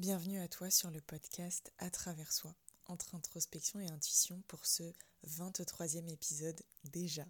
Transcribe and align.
Bienvenue 0.00 0.40
à 0.40 0.48
toi 0.48 0.70
sur 0.70 0.90
le 0.90 1.02
podcast 1.02 1.74
À 1.76 1.90
travers 1.90 2.32
soi, 2.32 2.56
entre 2.86 3.14
introspection 3.14 3.80
et 3.80 3.90
intuition 3.90 4.42
pour 4.48 4.64
ce 4.64 4.94
23e 5.26 6.08
épisode 6.08 6.58
déjà. 6.84 7.26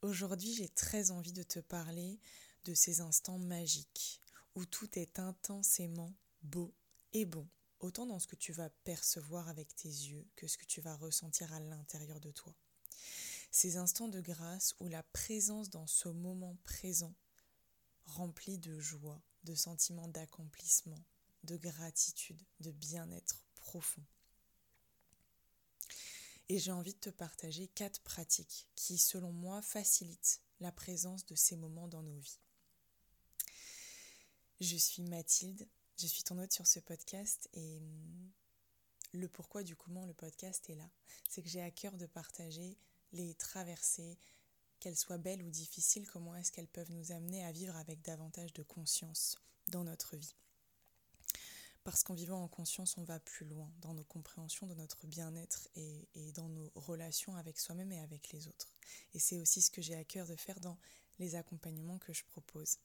Aujourd'hui, 0.00 0.54
j'ai 0.54 0.70
très 0.70 1.10
envie 1.10 1.34
de 1.34 1.42
te 1.42 1.58
parler 1.58 2.18
de 2.64 2.72
ces 2.72 3.02
instants 3.02 3.38
magiques 3.38 4.22
où 4.54 4.64
tout 4.64 4.98
est 4.98 5.18
intensément 5.18 6.14
beau 6.40 6.72
et 7.12 7.26
bon, 7.26 7.46
autant 7.80 8.06
dans 8.06 8.20
ce 8.20 8.26
que 8.26 8.36
tu 8.36 8.54
vas 8.54 8.70
percevoir 8.84 9.46
avec 9.50 9.76
tes 9.76 9.90
yeux 9.90 10.26
que 10.34 10.48
ce 10.48 10.56
que 10.56 10.64
tu 10.64 10.80
vas 10.80 10.96
ressentir 10.96 11.52
à 11.52 11.60
l'intérieur 11.60 12.20
de 12.20 12.30
toi. 12.30 12.54
Ces 13.50 13.76
instants 13.76 14.08
de 14.08 14.22
grâce 14.22 14.74
où 14.80 14.88
la 14.88 15.02
présence 15.02 15.68
dans 15.68 15.86
ce 15.86 16.08
moment 16.08 16.56
présent 16.64 17.14
rempli 18.06 18.56
de 18.56 18.80
joie, 18.80 19.20
de 19.44 19.54
sentiments 19.54 20.08
d'accomplissement, 20.08 21.04
de 21.46 21.56
gratitude, 21.56 22.42
de 22.60 22.70
bien-être 22.70 23.42
profond. 23.54 24.02
Et 26.48 26.58
j'ai 26.58 26.72
envie 26.72 26.94
de 26.94 27.00
te 27.00 27.10
partager 27.10 27.68
quatre 27.68 28.00
pratiques 28.02 28.68
qui, 28.76 28.98
selon 28.98 29.32
moi, 29.32 29.62
facilitent 29.62 30.40
la 30.60 30.70
présence 30.70 31.26
de 31.26 31.34
ces 31.34 31.56
moments 31.56 31.88
dans 31.88 32.02
nos 32.02 32.18
vies. 32.18 32.38
Je 34.60 34.76
suis 34.76 35.02
Mathilde, 35.02 35.66
je 35.98 36.06
suis 36.06 36.22
ton 36.22 36.38
hôte 36.38 36.52
sur 36.52 36.66
ce 36.66 36.80
podcast 36.80 37.48
et 37.52 37.78
hum, 37.78 38.30
le 39.12 39.28
pourquoi 39.28 39.62
du 39.62 39.76
comment 39.76 40.06
le 40.06 40.14
podcast 40.14 40.68
est 40.70 40.74
là, 40.74 40.88
c'est 41.28 41.42
que 41.42 41.48
j'ai 41.48 41.62
à 41.62 41.70
cœur 41.70 41.96
de 41.96 42.06
partager 42.06 42.78
les 43.12 43.34
traversées, 43.34 44.18
qu'elles 44.78 44.96
soient 44.96 45.18
belles 45.18 45.42
ou 45.42 45.50
difficiles, 45.50 46.06
comment 46.06 46.34
est-ce 46.36 46.52
qu'elles 46.52 46.68
peuvent 46.68 46.92
nous 46.92 47.12
amener 47.12 47.44
à 47.44 47.52
vivre 47.52 47.76
avec 47.76 48.02
davantage 48.02 48.52
de 48.52 48.62
conscience 48.62 49.36
dans 49.68 49.84
notre 49.84 50.16
vie. 50.16 50.34
Parce 51.86 52.02
qu'en 52.02 52.14
vivant 52.14 52.42
en 52.42 52.48
conscience, 52.48 52.98
on 52.98 53.04
va 53.04 53.20
plus 53.20 53.46
loin 53.46 53.72
dans 53.80 53.94
nos 53.94 54.02
compréhensions 54.02 54.66
de 54.66 54.74
notre 54.74 55.06
bien-être 55.06 55.68
et, 55.76 56.32
dans 56.32 56.48
nos 56.48 56.68
relations 56.74 57.36
avec 57.36 57.60
soi-même 57.60 57.92
et 57.92 58.00
avec 58.00 58.30
les 58.30 58.48
autres. 58.48 58.72
Et 59.14 59.20
c'est 59.20 59.38
aussi 59.38 59.62
ce 59.62 59.70
que 59.70 59.80
j'ai 59.80 59.94
à 59.94 60.02
cœur 60.02 60.26
de 60.26 60.34
faire 60.34 60.58
dans 60.58 60.76
les 61.20 61.36
accompagnements 61.36 61.98
que 61.98 62.12
je 62.12 62.24
propose. 62.24 62.78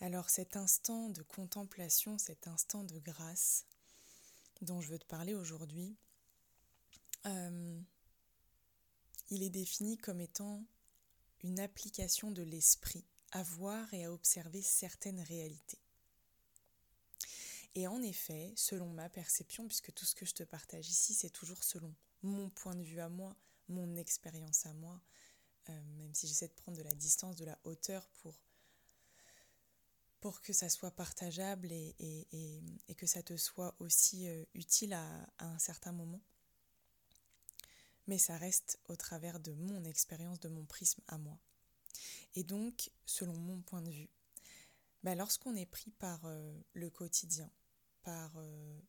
Alors 0.00 0.28
cet 0.28 0.58
instant 0.58 1.08
de 1.08 1.22
contemplation, 1.22 2.18
cet 2.18 2.46
instant 2.46 2.84
de 2.84 2.98
grâce 2.98 3.64
dont 4.60 4.82
je 4.82 4.90
veux 4.90 4.98
te 4.98 5.06
parler 5.06 5.32
aujourd'hui, 5.32 5.96
euh, 7.24 7.80
il 9.30 9.42
est 9.42 9.48
défini 9.48 9.96
comme 9.96 10.20
étant 10.20 10.62
une 11.42 11.58
application 11.58 12.30
de 12.30 12.42
l'esprit 12.42 13.06
à 13.32 13.42
voir 13.42 13.94
et 13.94 14.04
à 14.04 14.12
observer 14.12 14.60
certaines 14.60 15.22
réalités. 15.22 15.78
Et 17.78 17.86
en 17.86 18.02
effet, 18.02 18.52
selon 18.56 18.88
ma 18.90 19.08
perception, 19.08 19.68
puisque 19.68 19.94
tout 19.94 20.04
ce 20.04 20.16
que 20.16 20.26
je 20.26 20.34
te 20.34 20.42
partage 20.42 20.88
ici, 20.88 21.14
c'est 21.14 21.30
toujours 21.30 21.62
selon 21.62 21.94
mon 22.24 22.50
point 22.50 22.74
de 22.74 22.82
vue 22.82 22.98
à 22.98 23.08
moi, 23.08 23.36
mon 23.68 23.94
expérience 23.94 24.66
à 24.66 24.72
moi, 24.72 25.00
euh, 25.68 25.80
même 25.96 26.12
si 26.12 26.26
j'essaie 26.26 26.48
de 26.48 26.54
prendre 26.54 26.76
de 26.76 26.82
la 26.82 26.92
distance, 26.94 27.36
de 27.36 27.44
la 27.44 27.56
hauteur 27.62 28.08
pour, 28.20 28.34
pour 30.18 30.40
que 30.40 30.52
ça 30.52 30.68
soit 30.68 30.90
partageable 30.90 31.70
et, 31.70 31.94
et, 32.88 32.94
que 32.96 33.06
ça 33.06 33.22
te 33.22 33.36
soit 33.36 33.76
aussi 33.78 34.26
euh, 34.26 34.44
utile 34.54 34.92
à, 34.92 35.28
un 35.38 35.58
certain 35.60 35.92
moment. 35.92 36.20
Mais 38.08 38.18
ça 38.18 38.36
reste 38.38 38.80
au 38.88 38.96
travers 38.96 39.38
de 39.38 39.52
mon 39.52 39.84
expérience, 39.84 40.40
de 40.40 40.48
mon 40.48 40.64
prisme 40.64 41.00
à 41.06 41.16
moi. 41.16 41.38
Et 42.34 42.42
donc, 42.42 42.90
selon 43.06 43.34
mon 43.34 43.60
point 43.60 43.82
de 43.82 43.90
vue, 43.92 44.10
bah, 45.04 45.14
lorsqu'on 45.14 45.54
est 45.54 45.64
pris 45.64 45.92
par 45.92 46.24
euh, 46.24 46.60
le 46.72 46.90
quotidien, 46.90 47.48
par 48.08 48.32
euh, 48.38 48.80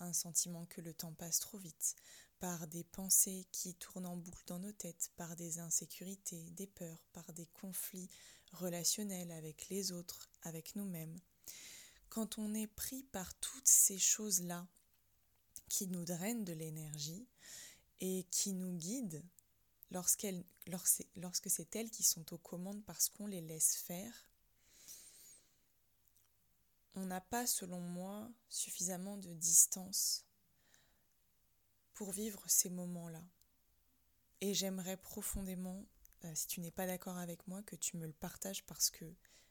un 0.00 0.12
sentiment 0.12 0.66
que 0.66 0.82
le 0.82 0.92
temps 0.92 1.14
passe 1.14 1.38
trop 1.38 1.56
vite, 1.56 1.96
par 2.40 2.66
des 2.66 2.84
pensées 2.84 3.46
qui 3.52 3.74
tournent 3.74 4.04
en 4.04 4.18
boucle 4.18 4.44
dans 4.48 4.58
nos 4.58 4.72
têtes, 4.72 5.10
par 5.16 5.34
des 5.34 5.60
insécurités, 5.60 6.50
des 6.50 6.66
peurs, 6.66 7.02
par 7.14 7.32
des 7.32 7.46
conflits 7.46 8.10
relationnels 8.52 9.30
avec 9.30 9.70
les 9.70 9.92
autres, 9.92 10.28
avec 10.42 10.76
nous-mêmes. 10.76 11.18
Quand 12.10 12.36
on 12.36 12.52
est 12.52 12.66
pris 12.66 13.02
par 13.04 13.32
toutes 13.40 13.66
ces 13.66 13.98
choses-là 13.98 14.68
qui 15.70 15.86
nous 15.86 16.04
drainent 16.04 16.44
de 16.44 16.52
l'énergie 16.52 17.26
et 18.00 18.26
qui 18.30 18.52
nous 18.52 18.76
guident 18.76 19.24
lorsque 19.90 20.28
c'est 21.48 21.76
elles 21.76 21.90
qui 21.90 22.02
sont 22.02 22.34
aux 22.34 22.38
commandes 22.38 22.84
parce 22.84 23.08
qu'on 23.08 23.26
les 23.26 23.40
laisse 23.40 23.76
faire, 23.76 24.29
on 26.94 27.06
n'a 27.06 27.20
pas, 27.20 27.46
selon 27.46 27.80
moi, 27.80 28.30
suffisamment 28.48 29.16
de 29.16 29.32
distance 29.34 30.24
pour 31.94 32.12
vivre 32.12 32.42
ces 32.46 32.70
moments-là. 32.70 33.22
Et 34.40 34.54
j'aimerais 34.54 34.96
profondément, 34.96 35.86
euh, 36.24 36.32
si 36.34 36.46
tu 36.46 36.60
n'es 36.60 36.70
pas 36.70 36.86
d'accord 36.86 37.18
avec 37.18 37.46
moi, 37.46 37.62
que 37.62 37.76
tu 37.76 37.96
me 37.96 38.06
le 38.06 38.12
partages 38.12 38.64
parce 38.64 38.90
que 38.90 39.04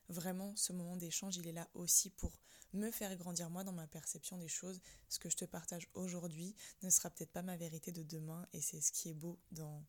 vraiment, 0.09 0.55
ce 0.55 0.73
moment 0.73 0.97
d'échange, 0.97 1.37
il 1.37 1.47
est 1.47 1.53
là 1.53 1.69
aussi 1.73 2.09
pour 2.09 2.31
me 2.73 2.91
faire 2.91 3.15
grandir 3.15 3.49
moi 3.49 3.63
dans 3.63 3.73
ma 3.73 3.87
perception 3.87 4.37
des 4.37 4.47
choses. 4.47 4.81
Ce 5.09 5.19
que 5.19 5.29
je 5.29 5.37
te 5.37 5.45
partage 5.45 5.87
aujourd'hui 5.93 6.55
ne 6.81 6.89
sera 6.89 7.09
peut-être 7.09 7.31
pas 7.31 7.41
ma 7.41 7.57
vérité 7.57 7.91
de 7.91 8.03
demain 8.03 8.47
et 8.53 8.61
c'est 8.61 8.81
ce 8.81 8.91
qui 8.91 9.09
est 9.09 9.13
beau 9.13 9.39
dans, 9.51 9.83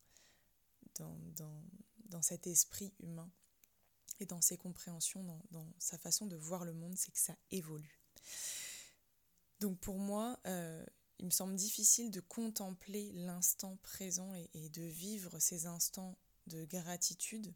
cet 2.21 2.45
esprit 2.47 2.93
humain 2.99 3.31
et 4.21 4.25
dans 4.25 4.41
ses 4.41 4.57
compréhensions, 4.57 5.23
dans, 5.51 5.67
sa 5.79 5.97
façon 5.97 6.27
de 6.27 6.35
voir 6.35 6.63
le 6.63 6.73
monde, 6.73 6.95
c'est 6.95 7.11
que 7.11 7.19
ça 7.19 7.35
évolue. 7.49 7.99
Donc 9.59 9.79
pour 9.79 9.97
moi, 9.97 10.39
euh, 10.45 10.85
il 11.19 11.25
me 11.25 11.31
semble 11.31 11.55
difficile 11.55 12.11
de 12.11 12.19
contempler 12.19 13.11
l'instant 13.13 13.77
présent 13.83 14.33
et, 14.53 14.69
de 14.69 14.83
vivre 14.83 15.39
ces 15.39 15.65
instants 15.65 16.17
de 16.47 16.65
gratitude 16.65 17.53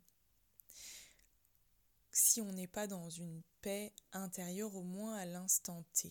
si 2.12 2.42
on 2.42 2.52
n'est 2.54 2.68
pas 2.68 2.88
dans 2.88 3.10
une 3.10 3.42
paix 3.62 3.92
intérieure 4.14 4.76
au 4.76 4.84
moins 4.84 5.16
à 5.16 5.26
l'instant 5.26 5.84
T. 5.94 6.10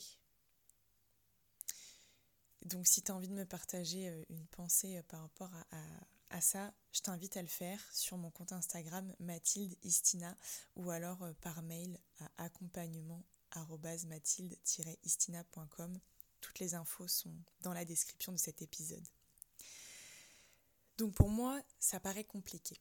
Donc 2.66 2.86
si 2.86 3.02
tu 3.02 3.10
as 3.10 3.14
envie 3.14 3.28
de 3.28 3.34
me 3.34 3.46
partager 3.46 4.08
euh, 4.08 4.24
une 4.28 4.46
pensée 4.48 4.98
euh, 4.98 5.02
par 5.04 5.20
rapport 5.20 5.50
à, 5.54 5.66
à 5.70 5.84
ça, 6.40 6.72
je 6.92 7.00
t'invite 7.00 7.36
à 7.36 7.42
le 7.42 7.48
faire 7.48 7.80
sur 7.92 8.16
mon 8.16 8.30
compte 8.30 8.52
Instagram 8.52 9.14
Mathilde 9.20 9.76
Istina 9.82 10.36
ou 10.76 10.90
alors 10.90 11.22
euh, 11.22 11.32
par 11.40 11.62
mail 11.62 11.98
à 12.20 12.44
accompagnement 12.44 13.22
istinacom 15.04 16.00
Toutes 16.40 16.58
les 16.58 16.74
infos 16.74 17.08
sont 17.08 17.34
dans 17.60 17.72
la 17.72 17.84
description 17.84 18.32
de 18.32 18.38
cet 18.38 18.62
épisode. 18.62 19.06
Donc 20.98 21.14
pour 21.14 21.28
moi, 21.28 21.60
ça 21.78 22.00
paraît 22.00 22.24
compliqué 22.24 22.80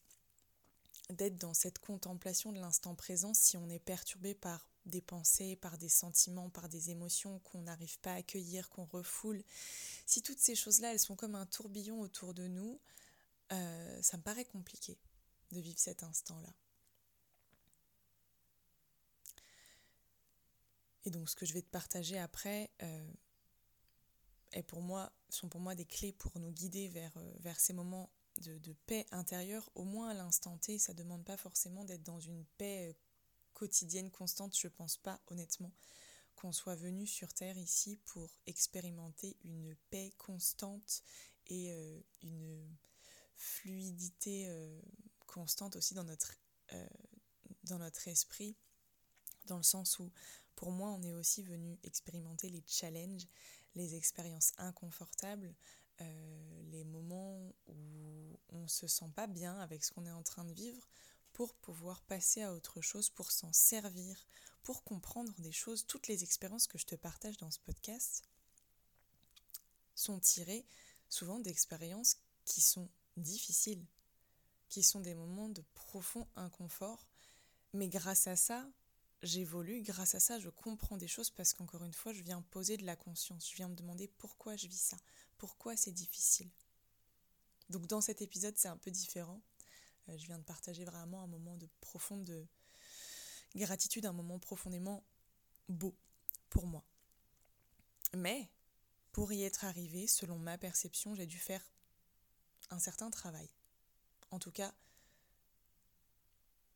d'être 1.10 1.38
dans 1.38 1.54
cette 1.54 1.80
contemplation 1.80 2.54
de 2.54 2.60
l'instant 2.60 2.96
présent 2.96 3.34
si 3.34 3.58
on 3.58 3.70
est 3.70 3.80
perturbé 3.80 4.34
par 4.34 4.68
des 4.86 5.02
pensées, 5.02 5.56
par 5.56 5.78
des 5.78 5.90
sentiments, 5.90 6.50
par 6.50 6.70
des 6.70 6.90
émotions 6.90 7.40
qu'on 7.40 7.62
n'arrive 7.62 8.00
pas 8.00 8.14
à 8.14 8.18
accueillir, 8.18 8.70
qu'on 8.70 8.86
refoule. 8.86 9.44
Si 10.06 10.22
toutes 10.22 10.40
ces 10.40 10.56
choses-là, 10.56 10.92
elles 10.92 11.00
sont 11.00 11.16
comme 11.16 11.36
un 11.36 11.46
tourbillon 11.46 12.00
autour 12.02 12.34
de 12.34 12.48
nous, 12.48 12.80
euh, 13.52 14.02
ça 14.02 14.18
me 14.18 14.24
paraît 14.24 14.46
compliqué 14.46 14.98
de 15.52 15.60
vivre 15.60 15.80
cet 15.80 16.04
instant-là. 16.04 16.54
Et 21.06 21.12
donc 21.12 21.30
ce 21.30 21.36
que 21.36 21.46
je 21.46 21.54
vais 21.54 21.62
te 21.62 21.70
partager 21.70 22.18
après 22.18 22.72
euh, 22.82 23.14
est 24.54 24.64
pour 24.64 24.82
moi, 24.82 25.12
sont 25.30 25.50
pour 25.50 25.60
moi 25.60 25.76
des 25.76 25.86
clés 25.86 26.14
pour 26.14 26.40
nous 26.40 26.52
guider 26.52 26.88
vers, 26.88 27.16
euh, 27.18 27.34
vers 27.40 27.60
ces 27.60 27.74
moments 27.74 28.10
de, 28.42 28.58
de, 28.60 28.74
paix 28.88 29.06
intérieure, 29.12 29.70
au 29.76 29.84
moins 29.84 30.10
à 30.10 30.14
l'instant 30.14 30.58
T. 30.58 30.80
Ça 30.80 30.94
ne 30.94 30.98
demande 31.00 31.24
pas 31.26 31.38
forcément 31.38 31.84
d'être 31.84 32.04
dans 32.04 32.20
une 32.20 32.46
paix 32.58 32.96
quotidienne 33.54 34.10
constante. 34.10 34.58
Je 34.58 34.70
pense 34.70 34.98
pas 34.98 35.20
honnêtement 35.28 35.72
qu'on 36.36 36.52
soit 36.52 36.76
venu 36.76 37.06
sur 37.06 37.32
Terre 37.34 37.58
ici 37.58 37.98
pour 38.06 38.40
expérimenter 38.48 39.38
une 39.44 39.76
paix 39.92 40.12
constante 40.18 41.04
et 41.48 42.04
une 42.24 42.76
fluidité 43.36 44.48
euh, 44.48 44.80
constante 45.26 45.76
aussi 45.76 45.94
dans 45.94 46.04
notre, 46.04 46.36
euh, 46.74 46.88
dans 47.64 47.80
notre 47.80 48.08
esprit, 48.08 48.56
dans 49.46 49.58
le 49.58 49.64
sens 49.64 50.00
où 50.00 50.12
pour 50.56 50.72
moi 50.72 50.92
on 50.92 51.04
est 51.04 51.14
aussi 51.14 51.44
venu 51.44 51.80
expérimenter 51.84 52.50
les 52.50 52.64
challenges, 52.68 53.28
les 53.76 53.96
expériences 53.96 54.54
inconfortables, 54.58 55.56
euh, 56.02 56.62
les 56.72 56.84
moments 56.84 57.54
où 57.68 58.40
on 58.50 58.68
se 58.68 58.88
sent 58.88 59.10
pas 59.16 59.28
bien 59.28 59.60
avec 59.60 59.84
ce 59.84 59.92
qu'on 59.92 60.06
est 60.06 60.12
en 60.12 60.24
train 60.24 60.46
de 60.46 60.54
vivre 60.54 60.88
pour 61.34 61.56
pouvoir 61.56 62.02
passer 62.04 62.44
à 62.44 62.54
autre 62.54 62.82
chose, 62.82 63.10
pour 63.10 63.32
s'en 63.32 63.52
servir, 63.52 64.28
pour 64.62 64.84
comprendre 64.84 65.34
des 65.40 65.52
choses. 65.52 65.86
Toutes 65.86 66.08
les 66.08 66.24
expériences 66.24 66.68
que 66.68 66.78
je 66.78 66.86
te 66.86 66.96
partage 66.96 67.38
dans 67.38 67.52
ce 67.52 67.60
podcast 67.60 68.24
sont 69.96 70.20
tirées 70.20 70.66
souvent 71.10 71.40
d'expériences 71.40 72.18
qui 72.46 72.62
sont 72.62 72.90
difficiles, 73.18 73.86
qui 74.70 74.84
sont 74.84 75.00
des 75.00 75.14
moments 75.14 75.50
de 75.50 75.64
profond 75.74 76.28
inconfort. 76.36 77.08
Mais 77.74 77.88
grâce 77.88 78.28
à 78.28 78.36
ça, 78.36 78.68
j'évolue, 79.22 79.82
grâce 79.82 80.16
à 80.16 80.20
ça, 80.20 80.40
je 80.40 80.50
comprends 80.50 80.98
des 80.98 81.08
choses 81.08 81.30
parce 81.30 81.54
qu'encore 81.54 81.84
une 81.84 81.94
fois, 81.94 82.14
je 82.14 82.22
viens 82.22 82.42
poser 82.42 82.78
de 82.78 82.86
la 82.86 82.96
conscience, 82.96 83.50
je 83.50 83.56
viens 83.56 83.70
me 83.70 83.76
demander 83.76 84.08
pourquoi 84.08 84.56
je 84.56 84.68
vis 84.68 84.82
ça, 84.82 84.98
pourquoi 85.38 85.76
c'est 85.78 85.92
difficile. 85.92 86.50
Donc 87.70 87.88
dans 87.88 88.02
cet 88.02 88.22
épisode, 88.22 88.58
c'est 88.58 88.68
un 88.68 88.78
peu 88.78 88.92
différent. 88.92 89.42
Euh, 90.10 90.18
je 90.18 90.26
viens 90.26 90.38
de 90.38 90.44
partager 90.44 90.84
vraiment 90.86 91.24
un 91.24 91.28
moment 91.28 91.58
de 91.58 91.68
profonde 91.80 92.48
gratitude, 93.56 94.06
un 94.06 94.14
moment 94.14 94.40
profondément 94.40 95.04
beau 95.70 95.96
pour 96.50 96.68
moi. 96.68 96.84
Mais 98.16 98.50
pour 99.12 99.32
y 99.32 99.44
être 99.44 99.66
arrivé, 99.66 100.08
selon 100.08 100.38
ma 100.38 100.58
perception, 100.58 101.16
j'ai 101.16 101.26
dû 101.26 101.40
faire 101.40 101.64
certain 102.80 103.10
travail. 103.10 103.50
En 104.32 104.40
tout 104.40 104.52
cas, 104.52 104.74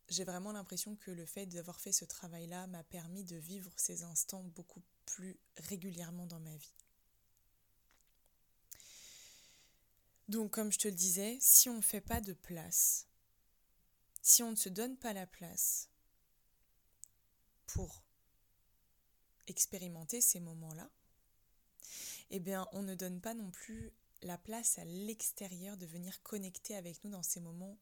j'ai 0.09 0.23
vraiment 0.23 0.51
l'impression 0.51 0.95
que 0.95 1.11
le 1.11 1.25
fait 1.25 1.45
d'avoir 1.45 1.79
fait 1.79 1.91
ce 1.91 2.05
travail-là 2.05 2.67
m'a 2.67 2.83
permis 2.83 3.23
de 3.23 3.35
vivre 3.35 3.71
ces 3.75 4.03
instants 4.03 4.44
beaucoup 4.55 4.81
plus 5.05 5.38
régulièrement 5.57 6.25
dans 6.25 6.39
ma 6.39 6.55
vie. 6.55 6.73
Donc, 10.29 10.51
comme 10.51 10.71
je 10.71 10.79
te 10.79 10.88
le 10.88 10.94
disais, 10.94 11.38
si 11.39 11.69
on 11.69 11.77
ne 11.77 11.81
fait 11.81 12.01
pas 12.01 12.21
de 12.21 12.33
place, 12.33 13.07
si 14.21 14.43
on 14.43 14.51
ne 14.51 14.55
se 14.55 14.69
donne 14.69 14.97
pas 14.97 15.13
la 15.13 15.25
place 15.25 15.89
pour 17.65 18.03
expérimenter 19.47 20.19
ces 20.19 20.41
moments-là, 20.41 20.89
eh 22.29 22.39
bien, 22.39 22.67
on 22.73 22.81
ne 22.81 22.93
donne 22.93 23.21
pas 23.21 23.33
non 23.33 23.50
plus 23.51 23.93
la 24.21 24.37
place 24.37 24.77
à 24.79 24.85
l'extérieur 24.85 25.77
de 25.77 25.85
venir 25.85 26.21
connecter 26.23 26.75
avec 26.75 27.03
nous 27.03 27.11
dans 27.11 27.23
ces 27.23 27.39
moments 27.39 27.77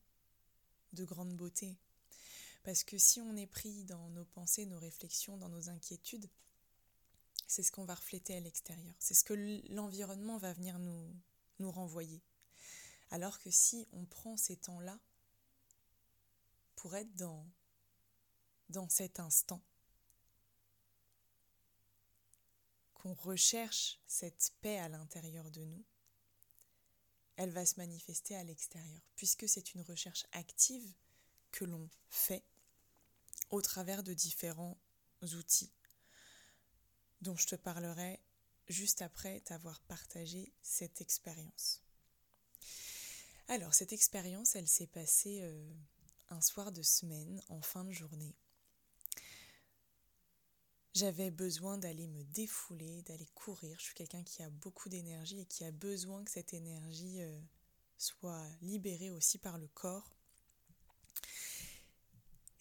de 0.94 1.04
grande 1.04 1.36
beauté. 1.36 1.78
Parce 2.64 2.84
que 2.84 2.98
si 2.98 3.22
on 3.22 3.36
est 3.36 3.48
pris 3.48 3.84
dans 3.84 4.10
nos 4.10 4.26
pensées, 4.26 4.66
nos 4.66 4.80
réflexions, 4.80 5.38
dans 5.38 5.50
nos 5.50 5.70
inquiétudes, 5.70 6.30
c'est 7.48 7.64
ce 7.64 7.72
qu'on 7.72 7.86
va 7.86 7.96
refléter 7.96 8.36
à 8.36 8.40
l'extérieur. 8.40 8.96
C'est 9.00 9.14
ce 9.14 9.24
que 9.24 9.62
l'environnement 9.70 10.38
va 10.38 10.54
venir 10.54 10.80
nous, 10.80 11.16
nous 11.60 11.72
renvoyer. 11.72 12.22
Alors 13.12 13.40
que 13.40 13.52
si 13.52 13.88
on 13.92 14.06
prend 14.06 14.36
ces 14.36 14.58
temps-là 14.58 15.00
pour 16.76 16.96
être 16.96 17.16
dans, 17.16 17.46
dans 18.70 18.90
cet 18.90 19.20
instant, 19.20 19.62
qu'on 22.96 23.14
recherche 23.14 24.00
cette 24.08 24.54
paix 24.62 24.80
à 24.80 24.90
l'intérieur 24.90 25.52
de 25.52 25.64
nous, 25.64 25.86
elle 27.38 27.52
va 27.52 27.66
se 27.66 27.78
manifester 27.78 28.36
à 28.36 28.44
l'extérieur, 28.44 29.02
puisque 29.16 29.48
c'est 29.48 29.74
une 29.74 29.82
recherche 29.82 30.26
active 30.32 30.94
que 31.52 31.66
l'on 31.66 31.90
fait 32.10 32.44
au 33.50 33.62
travers 33.62 34.04
de 34.04 34.14
différents 34.14 34.78
outils 35.34 35.72
dont 37.22 37.36
je 37.36 37.48
te 37.48 37.56
parlerai 37.56 38.20
juste 38.68 39.02
après 39.02 39.40
t'avoir 39.42 39.82
partagé 39.82 40.54
cette 40.62 41.02
expérience. 41.02 41.82
Alors, 43.48 43.74
cette 43.74 43.94
expérience, 43.94 44.56
elle 44.56 44.68
s'est 44.68 44.88
passée 44.88 45.42
euh, 45.44 45.74
un 46.30 46.42
soir 46.42 46.72
de 46.72 46.82
semaine, 46.82 47.42
en 47.50 47.62
fin 47.62 47.84
de 47.84 47.92
journée. 47.92 48.36
J'avais 50.96 51.30
besoin 51.30 51.78
d'aller 51.78 52.08
me 52.08 52.24
défouler, 52.24 53.02
d'aller 53.02 53.28
courir. 53.36 53.78
Je 53.78 53.84
suis 53.84 53.94
quelqu'un 53.94 54.24
qui 54.24 54.42
a 54.42 54.50
beaucoup 54.50 54.88
d'énergie 54.88 55.42
et 55.42 55.46
qui 55.46 55.66
a 55.66 55.72
besoin 55.72 56.24
que 56.24 56.32
cette 56.32 56.54
énergie 56.54 57.22
euh, 57.22 57.38
soit 57.98 58.48
libérée 58.62 59.12
aussi 59.12 59.38
par 59.38 59.58
le 59.58 59.68
corps. 59.68 60.16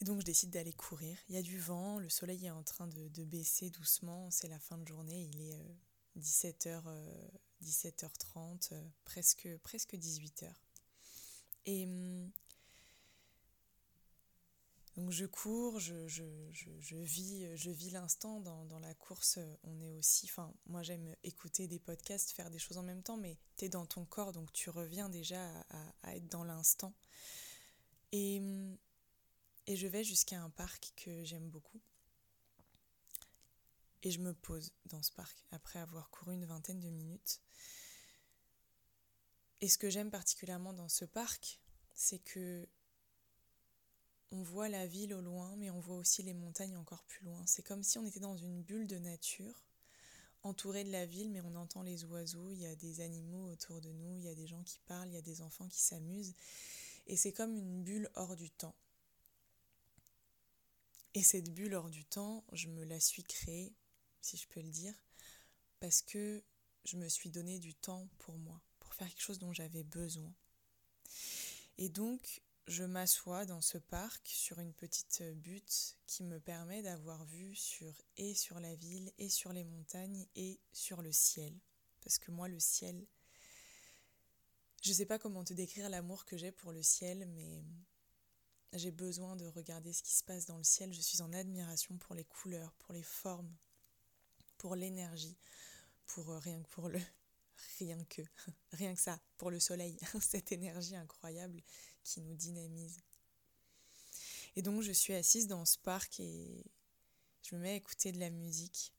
Et 0.01 0.05
donc 0.05 0.19
je 0.19 0.25
décide 0.25 0.51
d'aller 0.51 0.73
courir. 0.73 1.17
Il 1.29 1.37
y 1.37 1.39
a 1.39 1.43
du 1.43 1.61
vent, 1.61 2.01
le 2.01 2.09
soleil 2.09 2.45
est 2.47 2.51
en 2.51 2.65
train 2.65 2.89
de, 2.89 3.25
baisser 3.25 3.71
doucement, 3.71 4.29
c'est 4.33 4.49
la 4.49 4.59
fin 4.59 4.79
de 4.79 4.89
journée, 4.89 5.31
il 5.33 5.41
est 5.41 5.57
17h, 6.19 6.83
euh, 6.87 7.29
17h30, 7.63 8.83
presque, 9.05 9.49
presque 9.63 9.95
18h. 9.95 10.53
Et 11.67 11.85
hum, 11.85 12.33
donc 14.97 15.11
je 15.11 15.27
cours, 15.27 15.81
je, 15.81 15.95
vis, 16.93 17.57
je 17.57 17.71
vis 17.71 17.91
l'instant 17.91 18.39
dans, 18.41 18.79
la 18.79 18.95
course. 18.95 19.41
On 19.65 19.81
est 19.81 19.91
aussi, 19.91 20.27
enfin, 20.27 20.55
moi 20.67 20.83
j'aime 20.83 21.17
écouter 21.25 21.67
des 21.67 21.81
podcasts, 21.81 22.31
faire 22.31 22.51
des 22.51 22.61
choses 22.61 22.79
en 22.79 22.85
même 22.85 23.03
temps, 23.03 23.17
mais 23.17 23.37
tu 23.57 23.65
es 23.65 23.69
dans 23.69 23.87
ton 23.87 24.05
corps, 24.05 24.33
donc 24.33 24.53
tu 24.53 24.71
reviens 24.71 25.09
déjà 25.09 25.65
à, 26.03 26.17
être 26.17 26.29
dans 26.29 26.45
l'instant. 26.45 26.95
Et, 28.13 28.41
et 29.67 29.75
je 29.75 29.87
vais 29.89 30.05
jusqu'à 30.05 30.41
un 30.41 30.51
parc 30.51 30.93
que 30.97 31.25
j'aime 31.25 31.51
beaucoup. 31.51 31.81
Et 34.05 34.13
je 34.13 34.21
me 34.21 34.33
pose 34.33 34.73
dans 34.85 35.03
ce 35.03 35.11
parc 35.11 35.45
après 35.51 35.81
avoir 35.81 36.11
couru 36.11 36.35
une 36.35 36.45
vingtaine 36.45 36.79
de 36.79 36.91
minutes. 36.91 37.41
Et 39.61 39.69
ce 39.69 39.79
que 39.79 39.91
j'aime 39.91 40.11
particulièrement 40.11 40.73
dans 40.73 40.91
ce 40.91 41.05
parc, 41.05 41.61
c'est 41.95 42.19
que 42.19 42.69
on 44.31 44.43
voit 44.43 44.69
la 44.69 44.87
ville 44.87 45.15
au 45.15 45.21
loin, 45.21 45.55
mais 45.57 45.71
on 45.71 45.81
voit 45.81 45.97
aussi 45.97 46.23
les 46.23 46.35
montagnes 46.35 46.77
encore 46.77 47.05
plus 47.05 47.25
loin. 47.25 47.43
C'est 47.47 47.63
comme 47.63 47.83
si 47.83 47.99
on 47.99 48.07
était 48.07 48.21
dans 48.21 48.37
une 48.37 48.63
bulle 48.63 48.87
de 48.87 48.99
nature, 48.99 49.65
entouré 50.43 50.85
de 50.85 50.93
la 50.93 51.07
ville, 51.07 51.31
mais 51.31 51.41
on 51.41 51.55
entend 51.57 51.83
les 51.83 52.05
oiseaux, 52.05 52.51
il 52.51 52.59
y 52.59 52.67
a 52.67 52.77
des 52.77 53.01
animaux 53.01 53.51
autour 53.51 53.81
de 53.81 53.91
nous, 53.91 54.19
il 54.19 54.25
y 54.25 54.29
a 54.29 54.35
des 54.35 54.47
gens 54.47 54.63
qui 54.63 54.79
parlent, 54.87 55.09
il 55.09 55.15
y 55.15 55.19
a 55.19 55.23
des 55.23 55.41
enfants 55.41 55.69
qui 55.69 55.81
s'amusent. 55.81 56.35
Et 57.07 57.17
c'est 57.17 57.33
comme 57.33 57.57
une 57.57 57.83
bulle 57.83 58.11
hors 58.15 58.37
du 58.37 58.51
temps. 58.51 58.75
Et 61.15 61.23
cette 61.23 61.53
bulle 61.55 61.75
hors 61.75 61.91
du 61.91 62.05
temps, 62.05 62.45
je 62.53 62.69
me 62.69 62.85
la 62.85 62.99
suis 62.99 63.23
créée, 63.23 63.73
si 64.21 64.37
je 64.37 64.49
peux 64.49 64.61
le 64.61 64.71
dire, 64.71 64.95
parce 65.81 66.03
que 66.03 66.43
je 66.85 66.97
me 66.97 67.09
suis 67.09 67.31
donné 67.31 67.59
du 67.59 67.75
temps 67.75 68.09
pour 68.19 68.37
moi, 68.39 68.61
pour 68.81 68.95
faire 68.95 69.09
quelque 69.09 69.23
chose 69.23 69.39
dont 69.39 69.53
j'avais 69.53 69.85
besoin. 69.85 70.33
Et 71.79 71.89
donc, 71.89 72.43
je 72.67 72.85
m'assois 72.85 73.45
dans 73.45 73.61
ce 73.61 73.77
parc 73.77 74.27
sur 74.27 74.59
une 74.59 74.73
petite 74.73 75.23
butte 75.35 75.99
qui 76.07 76.25
me 76.25 76.41
permet 76.41 76.83
d'avoir 76.83 77.25
vue 77.27 77.55
sur 77.55 77.93
et 78.17 78.35
sur 78.35 78.59
la 78.59 78.75
ville 78.75 79.13
et 79.19 79.29
sur 79.29 79.53
les 79.53 79.65
montagnes 79.65 80.27
et 80.35 80.59
sur 80.73 81.03
le 81.03 81.13
ciel. 81.13 81.55
Parce 82.03 82.19
que 82.19 82.31
moi 82.31 82.49
le 82.49 82.59
ciel, 82.59 83.07
je 84.83 84.91
ne 84.91 84.95
sais 84.95 85.07
pas 85.07 85.19
comment 85.19 85.45
te 85.45 85.53
décrire 85.53 85.89
l'amour 85.91 86.25
que 86.25 86.37
j'ai 86.37 86.53
pour 86.53 86.73
le 86.73 86.83
ciel, 86.83 87.27
mais 87.35 87.63
j'ai 88.73 88.91
besoin 88.91 89.37
de 89.37 89.47
regarder 89.47 89.93
ce 89.93 90.03
qui 90.03 90.13
se 90.13 90.25
passe 90.25 90.47
dans 90.47 90.59
le 90.59 90.65
ciel. 90.65 90.93
Je 90.93 91.01
suis 91.01 91.23
en 91.23 91.33
admiration 91.33 91.97
pour 91.99 92.15
les 92.15 92.25
couleurs, 92.25 92.73
pour 92.75 92.93
les 92.95 93.03
formes, 93.03 93.55
pour 94.57 94.75
l'énergie, 94.75 95.37
pour 96.07 96.31
euh, 96.31 96.39
rien 96.39 96.63
que 96.63 96.69
pour 96.69 96.89
le 96.89 97.01
rien 97.79 98.03
que 98.05 98.23
rien 98.73 98.95
que 98.95 99.01
ça, 99.01 99.21
pour 99.37 99.51
le 99.51 99.61
soleil, 99.61 99.99
cette 100.21 100.53
énergie 100.53 100.97
incroyable 100.97 101.63
qui 102.05 102.21
nous 102.21 102.35
dynamise. 102.35 103.01
Et 104.57 104.63
donc 104.63 104.83
je 104.83 104.93
suis 104.93 105.15
assise 105.15 105.49
dans 105.49 105.65
ce 105.65 105.79
parc 105.79 106.21
et 106.21 106.65
je 107.43 107.57
me 107.57 107.63
mets 107.63 107.71
à 107.71 107.75
écouter 107.75 108.13
de 108.13 108.21
la 108.21 108.31
musique. 108.31 108.93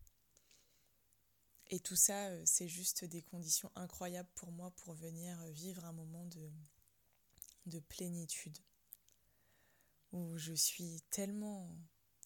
Et 1.67 1.79
tout 1.79 1.95
ça, 1.95 2.27
euh, 2.27 2.43
c'est 2.45 2.67
juste 2.67 3.05
des 3.05 3.23
conditions 3.23 3.71
incroyables 3.75 4.29
pour 4.35 4.51
moi 4.51 4.71
pour 4.71 4.93
venir 4.93 5.43
vivre 5.47 5.83
un 5.85 5.93
moment 5.93 6.25
de, 6.25 6.51
de 7.65 7.79
plénitude. 7.79 8.57
Où 10.11 10.37
je 10.37 10.53
suis 10.53 11.01
tellement, 11.09 11.75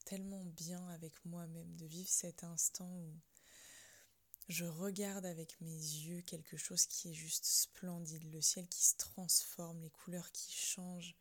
tellement 0.05 0.43
bien 0.45 0.85
avec 0.89 1.13
moi-même, 1.25 1.75
de 1.77 1.85
vivre 1.85 2.09
cet 2.09 2.43
instant 2.43 2.91
où 2.91 3.15
je 4.49 4.65
regarde 4.65 5.27
avec 5.27 5.61
mes 5.61 5.69
yeux 5.69 6.21
quelque 6.21 6.57
chose 6.57 6.87
qui 6.87 7.11
est 7.11 7.13
juste 7.13 7.45
splendide, 7.45 8.23
le 8.33 8.41
ciel 8.41 8.67
qui 8.67 8.83
se 8.83 8.95
transforme, 8.97 9.79
les 9.79 9.91
couleurs 9.91 10.31
qui 10.31 10.51
changent. 10.51 11.15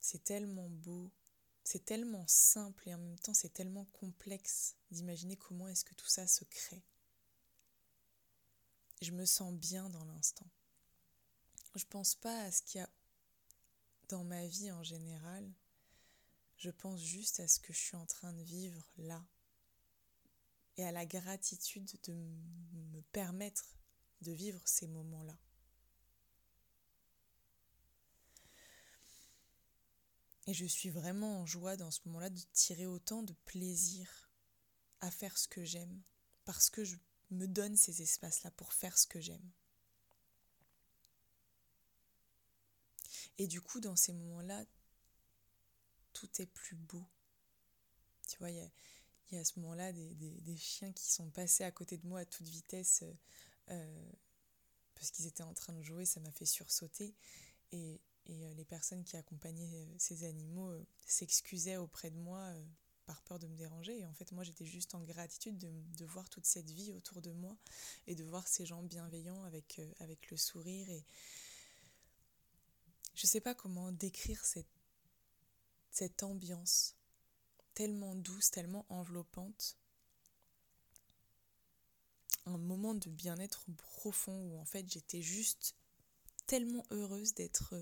C'est 0.00 0.24
tellement 0.24 0.70
beau, 0.70 1.12
c'est 1.62 1.84
tellement 1.84 2.26
simple 2.26 2.88
et 2.88 2.94
en 2.94 2.98
même 2.98 3.18
temps 3.18 3.34
c'est 3.34 3.52
tellement 3.52 3.84
complexe 4.00 4.76
d'imaginer 4.90 5.36
comment 5.36 5.68
est-ce 5.68 5.84
que 5.84 5.94
tout 5.94 6.08
ça 6.08 6.26
se 6.26 6.44
crée. 6.44 6.82
Je 9.02 9.12
me 9.12 9.26
sens 9.26 9.52
bien 9.52 9.90
dans 9.90 10.04
l'instant. 10.06 10.46
Je 11.74 11.84
pense 11.84 12.14
pas 12.14 12.44
à 12.44 12.50
ce 12.50 12.62
qu'il 12.62 12.80
y 12.80 12.84
a 12.84 12.88
dans 14.08 14.24
ma 14.24 14.46
vie 14.46 14.72
en 14.72 14.82
général. 14.82 15.52
Je 16.56 16.70
pense 16.70 17.00
juste 17.00 17.40
à 17.40 17.48
ce 17.48 17.60
que 17.60 17.74
je 17.74 17.78
suis 17.78 17.96
en 17.96 18.06
train 18.06 18.32
de 18.32 18.42
vivre 18.42 18.90
là, 18.96 19.22
et 20.76 20.84
à 20.84 20.92
la 20.92 21.06
gratitude 21.06 21.90
de 22.04 22.12
me 22.12 23.00
permettre 23.12 23.76
de 24.22 24.32
vivre 24.32 24.60
ces 24.64 24.88
moments-là. 24.88 25.38
Et 30.46 30.54
je 30.54 30.66
suis 30.66 30.90
vraiment 30.90 31.40
en 31.40 31.46
joie 31.46 31.76
dans 31.76 31.90
ce 31.90 32.00
moment-là 32.06 32.28
de 32.28 32.40
tirer 32.52 32.86
autant 32.86 33.22
de 33.22 33.32
plaisir 33.44 34.30
à 35.00 35.10
faire 35.10 35.38
ce 35.38 35.48
que 35.48 35.64
j'aime, 35.64 36.02
parce 36.44 36.68
que 36.68 36.84
je 36.84 36.96
me 37.30 37.46
donne 37.46 37.76
ces 37.76 38.02
espaces-là 38.02 38.50
pour 38.50 38.72
faire 38.72 38.98
ce 38.98 39.06
que 39.06 39.20
j'aime. 39.20 39.50
Et 43.38 43.46
du 43.46 43.60
coup, 43.60 43.80
dans 43.80 43.96
ces 43.96 44.12
moments-là, 44.12 44.64
tout 46.12 46.28
est 46.40 46.46
plus 46.46 46.76
beau. 46.76 47.04
Tu 48.28 48.38
vois, 48.38 48.50
il 48.50 48.56
y 48.56 48.60
a, 48.60 48.70
y 49.34 49.38
a, 49.38 49.40
à 49.40 49.44
ce 49.44 49.58
moment-là 49.60 49.92
des, 49.92 50.14
des, 50.14 50.56
chiens 50.56 50.92
qui 50.92 51.10
sont 51.10 51.30
passés 51.30 51.64
à 51.64 51.70
côté 51.70 51.96
de 51.98 52.06
moi 52.06 52.20
à 52.20 52.24
toute 52.24 52.46
vitesse 52.46 53.04
euh, 53.70 54.12
parce 54.94 55.10
qu'ils 55.10 55.26
étaient 55.26 55.42
en 55.42 55.54
train 55.54 55.72
de 55.72 55.82
jouer, 55.82 56.04
ça 56.04 56.20
m'a 56.20 56.30
fait 56.30 56.46
sursauter. 56.46 57.14
Et, 57.72 58.00
et 58.26 58.46
euh, 58.46 58.54
les 58.54 58.64
personnes 58.64 59.04
qui 59.04 59.16
accompagnaient 59.16 59.74
euh, 59.74 59.94
ces 59.98 60.24
animaux 60.24 60.70
euh, 60.70 60.86
s'excusaient 61.06 61.76
auprès 61.76 62.10
de 62.10 62.16
moi 62.16 62.54
par 63.06 63.20
peur 63.22 63.38
de 63.38 63.46
me 63.46 63.56
déranger. 63.56 64.00
Et 64.00 64.06
en 64.06 64.14
fait, 64.14 64.32
moi, 64.32 64.44
j'étais 64.44 64.64
juste 64.64 64.94
en 64.94 65.02
gratitude 65.02 65.58
de, 65.58 65.70
de, 65.98 66.04
voir 66.06 66.28
toute 66.30 66.46
cette 66.46 66.70
vie 66.70 66.92
autour 66.92 67.20
de 67.20 67.32
moi 67.32 67.56
et 68.06 68.14
de 68.14 68.24
voir 68.24 68.48
ces 68.48 68.64
gens 68.64 68.82
bienveillants 68.82 69.44
avec, 69.44 69.80
avec 69.98 70.30
le 70.30 70.38
sourire. 70.38 70.88
Et 70.88 71.04
je 73.14 73.26
sais 73.26 73.40
pas 73.40 73.54
comment 73.54 73.92
décrire 73.92 74.42
cette, 74.44 74.72
cette 75.90 76.22
ambiance 76.22 76.96
tellement 77.74 78.14
douce, 78.14 78.50
tellement 78.50 78.86
enveloppante. 78.88 79.76
Un 82.46 82.58
moment 82.58 82.94
de 82.94 83.10
bien-être 83.10 83.64
profond 83.76 84.38
où 84.48 84.58
en 84.58 84.64
fait 84.64 84.88
j'étais 84.88 85.22
juste 85.22 85.76
tellement 86.46 86.84
heureuse 86.90 87.34
d'être 87.34 87.74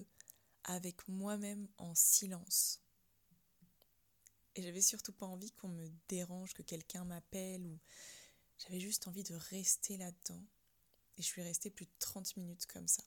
avec 0.64 1.06
moi-même 1.08 1.68
en 1.78 1.94
silence. 1.94 2.80
Et 4.54 4.62
j'avais 4.62 4.82
surtout 4.82 5.12
pas 5.12 5.26
envie 5.26 5.50
qu'on 5.52 5.68
me 5.68 5.88
dérange, 6.08 6.52
que 6.52 6.62
quelqu'un 6.62 7.04
m'appelle 7.04 7.66
ou 7.66 7.78
j'avais 8.58 8.80
juste 8.80 9.08
envie 9.08 9.25
de 9.25 9.34
rester 9.34 9.96
là-dedans. 9.96 10.44
Et 11.16 11.22
je 11.22 11.26
suis 11.26 11.42
restée 11.42 11.70
plus 11.70 11.87
de 11.87 11.92
30 11.99 12.37
minutes 12.37 12.66
comme 12.66 12.88
ça, 12.88 13.02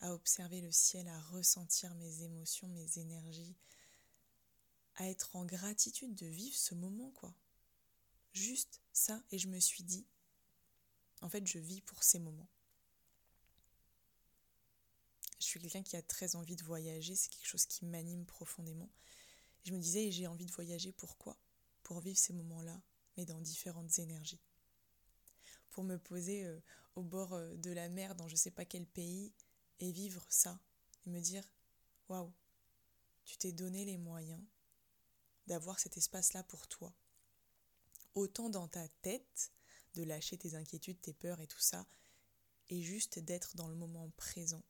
à 0.00 0.12
observer 0.12 0.60
le 0.60 0.72
ciel, 0.72 1.08
à 1.08 1.20
ressentir 1.20 1.94
mes 1.94 2.22
émotions, 2.22 2.68
mes 2.68 2.98
énergies, 2.98 3.56
à 5.00 5.08
être 5.08 5.34
en 5.34 5.46
gratitude 5.46 6.14
de 6.14 6.26
vivre 6.26 6.54
ce 6.54 6.74
moment, 6.74 7.10
quoi. 7.12 7.34
Juste 8.34 8.82
ça, 8.92 9.22
et 9.30 9.38
je 9.38 9.48
me 9.48 9.58
suis 9.58 9.82
dit, 9.82 10.06
en 11.22 11.30
fait, 11.30 11.46
je 11.46 11.58
vis 11.58 11.80
pour 11.80 12.02
ces 12.02 12.18
moments. 12.18 12.48
Je 15.38 15.46
suis 15.46 15.58
quelqu'un 15.58 15.82
qui 15.82 15.96
a 15.96 16.02
très 16.02 16.36
envie 16.36 16.54
de 16.54 16.62
voyager, 16.64 17.16
c'est 17.16 17.30
quelque 17.30 17.46
chose 17.46 17.64
qui 17.64 17.86
m'anime 17.86 18.26
profondément. 18.26 18.90
je 19.64 19.72
me 19.72 19.78
disais, 19.78 20.10
j'ai 20.10 20.26
envie 20.26 20.44
de 20.44 20.52
voyager, 20.52 20.92
pourquoi 20.92 21.38
Pour 21.82 22.00
vivre 22.00 22.18
ces 22.18 22.34
moments-là, 22.34 22.78
mais 23.16 23.24
dans 23.24 23.40
différentes 23.40 23.98
énergies. 23.98 24.42
Pour 25.70 25.82
me 25.82 25.96
poser 25.96 26.44
euh, 26.44 26.60
au 26.94 27.02
bord 27.02 27.32
euh, 27.32 27.56
de 27.56 27.70
la 27.70 27.88
mer 27.88 28.14
dans 28.16 28.28
je 28.28 28.36
sais 28.36 28.50
pas 28.50 28.66
quel 28.66 28.84
pays 28.84 29.32
et 29.78 29.92
vivre 29.92 30.26
ça, 30.28 30.60
et 31.06 31.10
me 31.10 31.20
dire, 31.20 31.50
waouh, 32.10 32.30
tu 33.24 33.38
t'es 33.38 33.52
donné 33.52 33.86
les 33.86 33.96
moyens 33.96 34.44
d'avoir 35.50 35.80
cet 35.80 35.96
espace-là 35.96 36.44
pour 36.44 36.68
toi. 36.68 36.94
Autant 38.14 38.50
dans 38.50 38.68
ta 38.68 38.86
tête, 39.02 39.50
de 39.94 40.04
lâcher 40.04 40.38
tes 40.38 40.54
inquiétudes, 40.54 41.00
tes 41.00 41.12
peurs 41.12 41.40
et 41.40 41.48
tout 41.48 41.58
ça, 41.58 41.84
et 42.68 42.82
juste 42.82 43.18
d'être 43.18 43.56
dans 43.56 43.66
le 43.66 43.74
moment 43.74 44.08
présent 44.16 44.62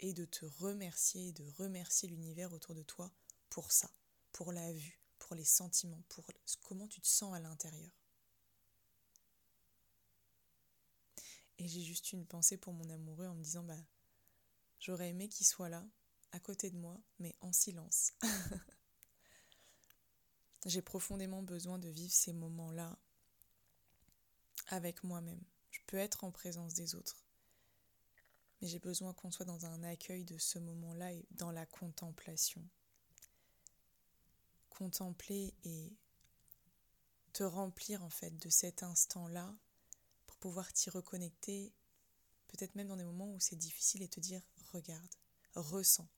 et 0.00 0.12
de 0.12 0.24
te 0.24 0.44
remercier, 0.44 1.30
de 1.32 1.44
remercier 1.56 2.08
l'univers 2.08 2.52
autour 2.52 2.74
de 2.74 2.82
toi 2.82 3.12
pour 3.48 3.70
ça, 3.70 3.88
pour 4.32 4.50
la 4.50 4.72
vue, 4.72 5.00
pour 5.20 5.36
les 5.36 5.44
sentiments, 5.44 6.02
pour 6.08 6.26
comment 6.60 6.88
tu 6.88 7.00
te 7.00 7.06
sens 7.06 7.32
à 7.32 7.38
l'intérieur. 7.38 7.92
Et 11.58 11.68
j'ai 11.68 11.82
juste 11.82 12.12
une 12.12 12.26
pensée 12.26 12.56
pour 12.56 12.72
mon 12.72 12.90
amoureux 12.90 13.28
en 13.28 13.34
me 13.34 13.42
disant 13.44 13.62
bah 13.62 13.86
j'aurais 14.80 15.10
aimé 15.10 15.28
qu'il 15.28 15.46
soit 15.46 15.68
là, 15.68 15.86
à 16.32 16.40
côté 16.40 16.72
de 16.72 16.76
moi, 16.76 17.00
mais 17.20 17.36
en 17.40 17.52
silence. 17.52 18.14
j'ai 20.64 20.82
profondément 20.82 21.42
besoin 21.42 21.78
de 21.78 21.88
vivre 21.88 22.12
ces 22.12 22.32
moments-là 22.32 22.98
avec 24.68 25.04
moi-même. 25.04 25.42
Je 25.70 25.80
peux 25.86 25.98
être 25.98 26.24
en 26.24 26.30
présence 26.30 26.74
des 26.74 26.94
autres, 26.94 27.24
mais 28.60 28.68
j'ai 28.68 28.78
besoin 28.78 29.12
qu'on 29.12 29.30
soit 29.30 29.44
dans 29.44 29.66
un 29.66 29.82
accueil 29.82 30.24
de 30.24 30.38
ce 30.38 30.58
moment-là 30.58 31.12
et 31.12 31.26
dans 31.32 31.50
la 31.50 31.66
contemplation. 31.66 32.66
Contempler 34.70 35.54
et 35.64 35.92
te 37.32 37.42
remplir 37.42 38.02
en 38.02 38.10
fait 38.10 38.30
de 38.38 38.48
cet 38.48 38.82
instant-là 38.82 39.54
pour 40.26 40.36
pouvoir 40.38 40.72
t'y 40.72 40.88
reconnecter, 40.90 41.72
peut-être 42.48 42.74
même 42.74 42.88
dans 42.88 42.96
des 42.96 43.04
moments 43.04 43.32
où 43.32 43.40
c'est 43.40 43.56
difficile 43.56 44.02
et 44.02 44.08
te 44.08 44.20
dire 44.20 44.40
regarde, 44.72 45.14
ressens, 45.54 46.08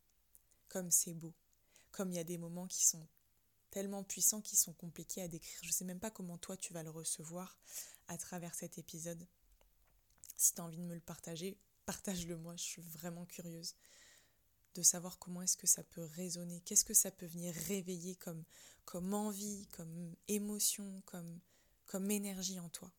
comme 0.68 0.90
c'est 0.90 1.14
beau, 1.14 1.34
comme 1.90 2.10
il 2.10 2.16
y 2.16 2.20
a 2.20 2.24
des 2.24 2.38
moments 2.38 2.66
qui 2.66 2.84
sont 2.84 3.06
tellement 3.76 4.04
puissants 4.04 4.40
qui 4.40 4.56
sont 4.56 4.72
compliqués 4.72 5.20
à 5.20 5.28
décrire. 5.28 5.58
Je 5.60 5.68
ne 5.68 5.72
sais 5.72 5.84
même 5.84 6.00
pas 6.00 6.10
comment 6.10 6.38
toi 6.38 6.56
tu 6.56 6.72
vas 6.72 6.82
le 6.82 6.88
recevoir 6.88 7.58
à 8.08 8.16
travers 8.16 8.54
cet 8.54 8.78
épisode. 8.78 9.28
Si 10.38 10.54
tu 10.54 10.62
as 10.62 10.64
envie 10.64 10.78
de 10.78 10.82
me 10.82 10.94
le 10.94 11.00
partager, 11.02 11.58
partage-le 11.84 12.38
moi, 12.38 12.56
je 12.56 12.62
suis 12.62 12.80
vraiment 12.80 13.26
curieuse 13.26 13.74
de 14.76 14.80
savoir 14.80 15.18
comment 15.18 15.42
est-ce 15.42 15.58
que 15.58 15.66
ça 15.66 15.84
peut 15.84 16.04
résonner, 16.04 16.62
qu'est-ce 16.62 16.86
que 16.86 16.94
ça 16.94 17.10
peut 17.10 17.26
venir 17.26 17.54
réveiller 17.68 18.16
comme, 18.16 18.44
comme 18.86 19.12
envie, 19.12 19.66
comme 19.72 20.16
émotion, 20.26 21.02
comme, 21.04 21.38
comme 21.84 22.10
énergie 22.10 22.58
en 22.58 22.70
toi? 22.70 22.90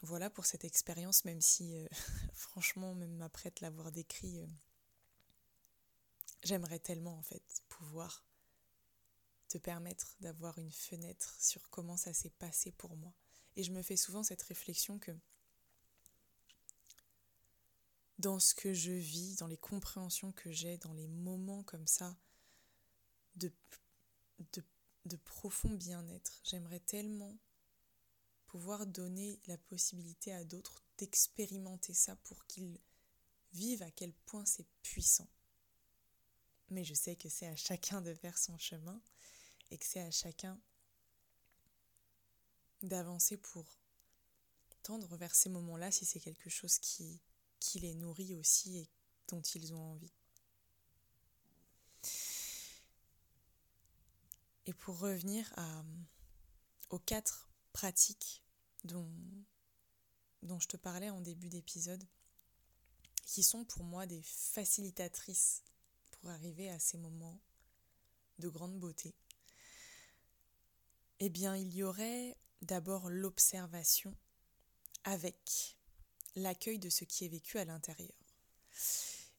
Voilà 0.00 0.30
pour 0.30 0.46
cette 0.46 0.64
expérience, 0.64 1.26
même 1.26 1.42
si 1.42 1.76
euh, 1.76 1.86
franchement, 2.32 2.94
même 2.94 3.20
après 3.20 3.50
te 3.50 3.62
l'avoir 3.62 3.92
décrit, 3.92 4.40
euh, 4.40 4.46
j'aimerais 6.42 6.78
tellement 6.78 7.18
en 7.18 7.22
fait 7.22 7.62
pouvoir 7.68 8.24
te 9.48 9.58
permettre 9.58 10.14
d'avoir 10.20 10.58
une 10.58 10.70
fenêtre 10.70 11.36
sur 11.40 11.68
comment 11.70 11.96
ça 11.96 12.14
s'est 12.14 12.30
passé 12.30 12.72
pour 12.72 12.96
moi. 12.96 13.12
Et 13.56 13.64
je 13.64 13.72
me 13.72 13.82
fais 13.82 13.96
souvent 13.96 14.22
cette 14.22 14.42
réflexion 14.42 14.98
que 14.98 15.12
dans 18.18 18.38
ce 18.38 18.54
que 18.54 18.72
je 18.72 18.92
vis, 18.92 19.36
dans 19.36 19.46
les 19.46 19.56
compréhensions 19.56 20.32
que 20.32 20.52
j'ai, 20.52 20.76
dans 20.78 20.92
les 20.92 21.08
moments 21.08 21.62
comme 21.64 21.86
ça 21.86 22.16
de, 23.36 23.50
profond 25.24 25.70
bien-être, 25.70 26.40
j'aimerais 26.44 26.80
tellement 26.80 27.36
pouvoir 28.46 28.86
donner 28.86 29.40
la 29.46 29.56
possibilité 29.56 30.32
à 30.32 30.44
d'autres 30.44 30.82
d'expérimenter 30.98 31.94
ça 31.94 32.16
pour 32.16 32.46
qu'ils 32.46 32.78
vivent 33.52 33.82
à 33.82 33.90
quel 33.90 34.12
point 34.12 34.44
c'est 34.44 34.66
puissant. 34.82 35.28
Mais 36.70 36.84
je 36.84 36.94
sais 36.94 37.16
que 37.16 37.28
c'est 37.28 37.48
à 37.48 37.56
chacun 37.56 38.00
de 38.00 38.14
faire 38.14 38.38
son 38.38 38.56
chemin 38.56 39.00
et 39.70 39.78
que 39.78 39.84
c'est 39.84 40.00
à 40.00 40.10
chacun 40.10 40.58
d'avancer 42.82 43.36
pour 43.36 43.66
tendre 44.82 45.16
vers 45.16 45.34
ces 45.34 45.48
moments-là 45.48 45.90
si 45.90 46.04
c'est 46.04 46.20
quelque 46.20 46.48
chose 46.48 46.78
qui, 46.78 47.20
les 47.74 47.94
nourrit 47.94 48.34
aussi 48.34 48.78
et 48.78 48.90
dont 49.28 49.42
ils 49.42 49.74
ont 49.74 49.92
envie. 49.92 50.12
Et 54.66 54.72
pour 54.72 54.98
revenir 54.98 55.52
aux 56.88 56.98
quatre 56.98 57.50
pratiques 57.72 58.42
dont 58.84 59.04
je 60.58 60.68
te 60.68 60.76
parlais 60.76 61.10
en 61.10 61.20
début 61.20 61.48
d'épisode, 61.48 62.04
qui 63.26 63.42
sont 63.42 63.64
pour 63.64 63.84
moi 63.84 64.06
des 64.06 64.22
facilitatrices 64.22 65.62
pour 66.20 66.30
arriver 66.30 66.70
à 66.70 66.78
ces 66.78 66.98
moments 66.98 67.40
de 68.38 68.48
grande 68.48 68.78
beauté, 68.78 69.14
eh 71.18 71.28
bien 71.28 71.56
il 71.56 71.74
y 71.74 71.82
aurait 71.82 72.36
d'abord 72.62 73.10
l'observation 73.10 74.16
avec 75.04 75.76
l'accueil 76.36 76.78
de 76.78 76.90
ce 76.90 77.04
qui 77.04 77.24
est 77.24 77.28
vécu 77.28 77.58
à 77.58 77.64
l'intérieur. 77.64 78.12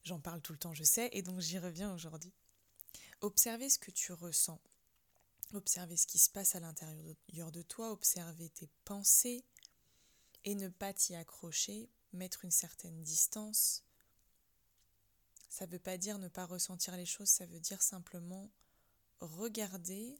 J'en 0.04 0.20
parle 0.20 0.40
tout 0.40 0.52
le 0.52 0.58
temps, 0.58 0.74
je 0.74 0.84
sais, 0.84 1.08
et 1.12 1.22
donc 1.22 1.40
j'y 1.40 1.58
reviens 1.58 1.92
aujourd'hui. 1.94 2.32
Observer 3.20 3.70
ce 3.70 3.78
que 3.78 3.92
tu 3.92 4.12
ressens, 4.12 4.60
observer 5.54 5.96
ce 5.96 6.06
qui 6.06 6.18
se 6.18 6.30
passe 6.30 6.54
à 6.56 6.60
l'intérieur 6.60 7.52
de 7.52 7.62
toi, 7.62 7.92
observer 7.92 8.48
tes 8.50 8.68
pensées 8.84 9.44
et 10.44 10.54
ne 10.56 10.68
pas 10.68 10.92
t'y 10.92 11.14
accrocher, 11.14 11.88
mettre 12.12 12.44
une 12.44 12.50
certaine 12.50 13.02
distance. 13.02 13.84
Ça 15.52 15.66
ne 15.66 15.72
veut 15.72 15.78
pas 15.78 15.98
dire 15.98 16.18
ne 16.18 16.28
pas 16.28 16.46
ressentir 16.46 16.96
les 16.96 17.04
choses, 17.04 17.28
ça 17.28 17.44
veut 17.44 17.60
dire 17.60 17.82
simplement 17.82 18.50
regarder 19.20 20.18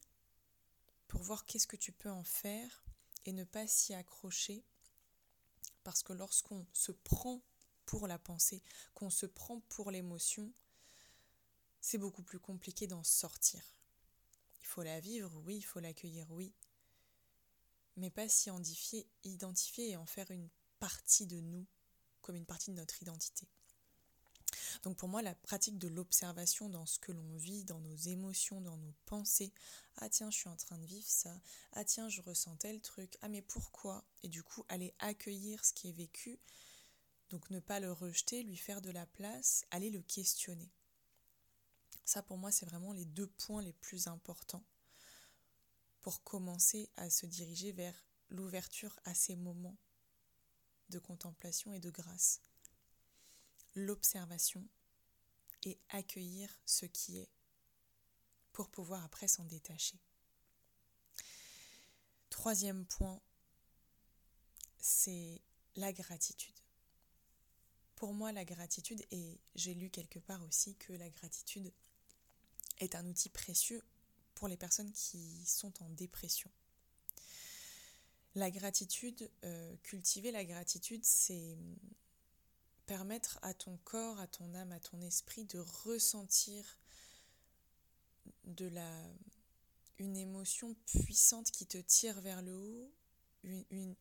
pour 1.09 1.23
voir 1.23 1.47
qu'est-ce 1.47 1.67
que 1.67 1.75
tu 1.75 1.91
peux 1.91 2.11
en 2.11 2.23
faire 2.23 2.85
et 3.25 3.33
ne 3.33 3.45
pas 3.45 3.67
s'y 3.67 3.95
accrocher. 3.95 4.62
Parce 5.85 6.03
que 6.03 6.12
lorsqu'on 6.12 6.67
se 6.75 6.93
prend 6.93 7.41
pour 7.87 8.07
la 8.09 8.19
pensée, 8.19 8.62
qu'on 8.93 9.09
se 9.09 9.25
prend 9.25 9.61
pour 9.71 9.91
l'émotion, 9.91 10.53
c'est 11.81 11.97
beaucoup 11.97 12.23
plus 12.23 12.39
compliqué 12.39 12.87
d'en 12.87 13.03
sortir. 13.03 13.65
Il 14.61 14.67
faut 14.67 14.83
la 14.83 15.01
vivre, 15.01 15.35
oui, 15.47 15.57
il 15.57 15.62
faut 15.65 15.81
l'accueillir, 15.81 16.31
oui, 16.31 16.53
mais 17.97 18.11
pas 18.11 18.29
s'y 18.29 18.51
identifier, 19.25 19.89
et 19.93 19.97
en 19.97 20.05
faire 20.05 20.31
une 20.31 20.51
partie 20.79 21.25
de 21.25 21.41
nous, 21.41 21.67
comme 22.21 22.37
une 22.37 22.45
partie 22.45 22.71
de 22.71 22.77
notre 22.77 23.01
identité. 23.01 23.49
Donc 24.82 24.97
pour 24.97 25.09
moi, 25.09 25.23
la 25.23 25.35
pratique 25.35 25.78
de 25.78 25.88
l'observation 25.88 26.68
dans 26.68 26.87
ce 26.87 26.99
que 26.99 27.12
l'on 27.12 27.37
vit, 27.37 27.64
dans 27.64 27.80
nos 27.80 27.97
émotions, 27.97 28.61
dans 28.61 28.76
nos 28.76 28.94
pensées, 29.06 29.52
ah 29.97 30.09
tiens, 30.09 30.30
je 30.30 30.37
suis 30.37 30.49
en 30.49 30.56
train 30.56 30.78
de 30.78 30.87
vivre 30.87 31.09
ça, 31.09 31.40
ah 31.73 31.85
tiens, 31.85 32.09
je 32.09 32.21
ressens 32.21 32.56
tel 32.56 32.80
truc, 32.80 33.16
ah 33.23 33.28
mais 33.28 33.42
pourquoi? 33.42 34.04
Et 34.23 34.28
du 34.28 34.42
coup, 34.42 34.64
aller 34.68 34.94
accueillir 34.99 35.64
ce 35.64 35.73
qui 35.73 35.88
est 35.88 35.92
vécu, 35.92 36.38
donc 37.30 37.50
ne 37.50 37.61
pas 37.61 37.80
le 37.80 37.92
rejeter, 37.92 38.42
lui 38.42 38.56
faire 38.56 38.82
de 38.82 38.90
la 38.90 39.06
place, 39.06 39.64
aller 39.71 39.90
le 39.90 40.02
questionner. 40.02 40.71
Ça 42.04 42.23
pour 42.23 42.37
moi, 42.37 42.50
c'est 42.50 42.66
vraiment 42.66 42.92
les 42.92 43.04
deux 43.04 43.28
points 43.28 43.62
les 43.62 43.73
plus 43.73 44.06
importants 44.06 44.64
pour 46.00 46.23
commencer 46.25 46.90
à 46.97 47.09
se 47.11 47.26
diriger 47.26 47.73
vers 47.73 47.94
l'ouverture 48.28 48.99
à 49.04 49.14
ces 49.14 49.37
moments 49.37 49.76
de 50.88 50.99
contemplation 50.99 51.73
et 51.73 51.80
de 51.80 51.90
grâce 51.90 52.40
l'observation 53.75 54.67
et 55.64 55.79
accueillir 55.91 56.50
ce 56.64 56.87
qui 56.87 57.19
est 57.19 57.31
pour 58.52 58.69
pouvoir 58.69 59.05
après 59.05 59.29
s'en 59.29 59.45
détacher. 59.45 59.99
Troisième 62.31 62.85
point, 62.87 63.21
c'est 64.79 65.41
la 65.76 65.93
gratitude. 65.93 66.55
Pour 67.95 68.14
moi, 68.14 68.33
la 68.33 68.45
gratitude, 68.45 69.05
et 69.11 69.38
j'ai 69.55 69.75
lu 69.75 69.91
quelque 69.91 70.19
part 70.19 70.43
aussi 70.43 70.75
que 70.76 70.93
la 70.93 71.09
gratitude 71.09 71.73
est 72.81 72.95
un 72.95 73.07
outil 73.07 73.29
précieux 73.29 73.83
pour 74.35 74.49
les 74.49 74.57
personnes 74.57 74.93
qui 74.93 75.45
sont 75.47 75.73
en 75.83 75.88
dépression. 75.91 76.50
La 78.35 78.50
gratitude, 78.50 79.31
euh, 79.45 79.76
cultiver 79.83 80.33
la 80.33 80.45
gratitude, 80.45 81.05
c'est 81.05 81.57
permettre 82.87 83.39
à 83.43 83.55
ton 83.55 83.77
corps, 83.85 84.19
à 84.21 84.27
ton 84.27 84.55
âme, 84.55 84.73
à 84.73 84.81
ton 84.81 85.01
esprit 85.01 85.45
de 85.45 85.59
ressentir 85.59 86.79
de 88.45 88.67
la 88.67 88.91
une 89.99 90.17
émotion 90.17 90.75
puissante 90.87 91.51
qui 91.51 91.67
te 91.67 91.79
tire 91.79 92.21
vers 92.21 92.43
le 92.43 92.57
haut, 92.57 92.93
une, 93.45 93.95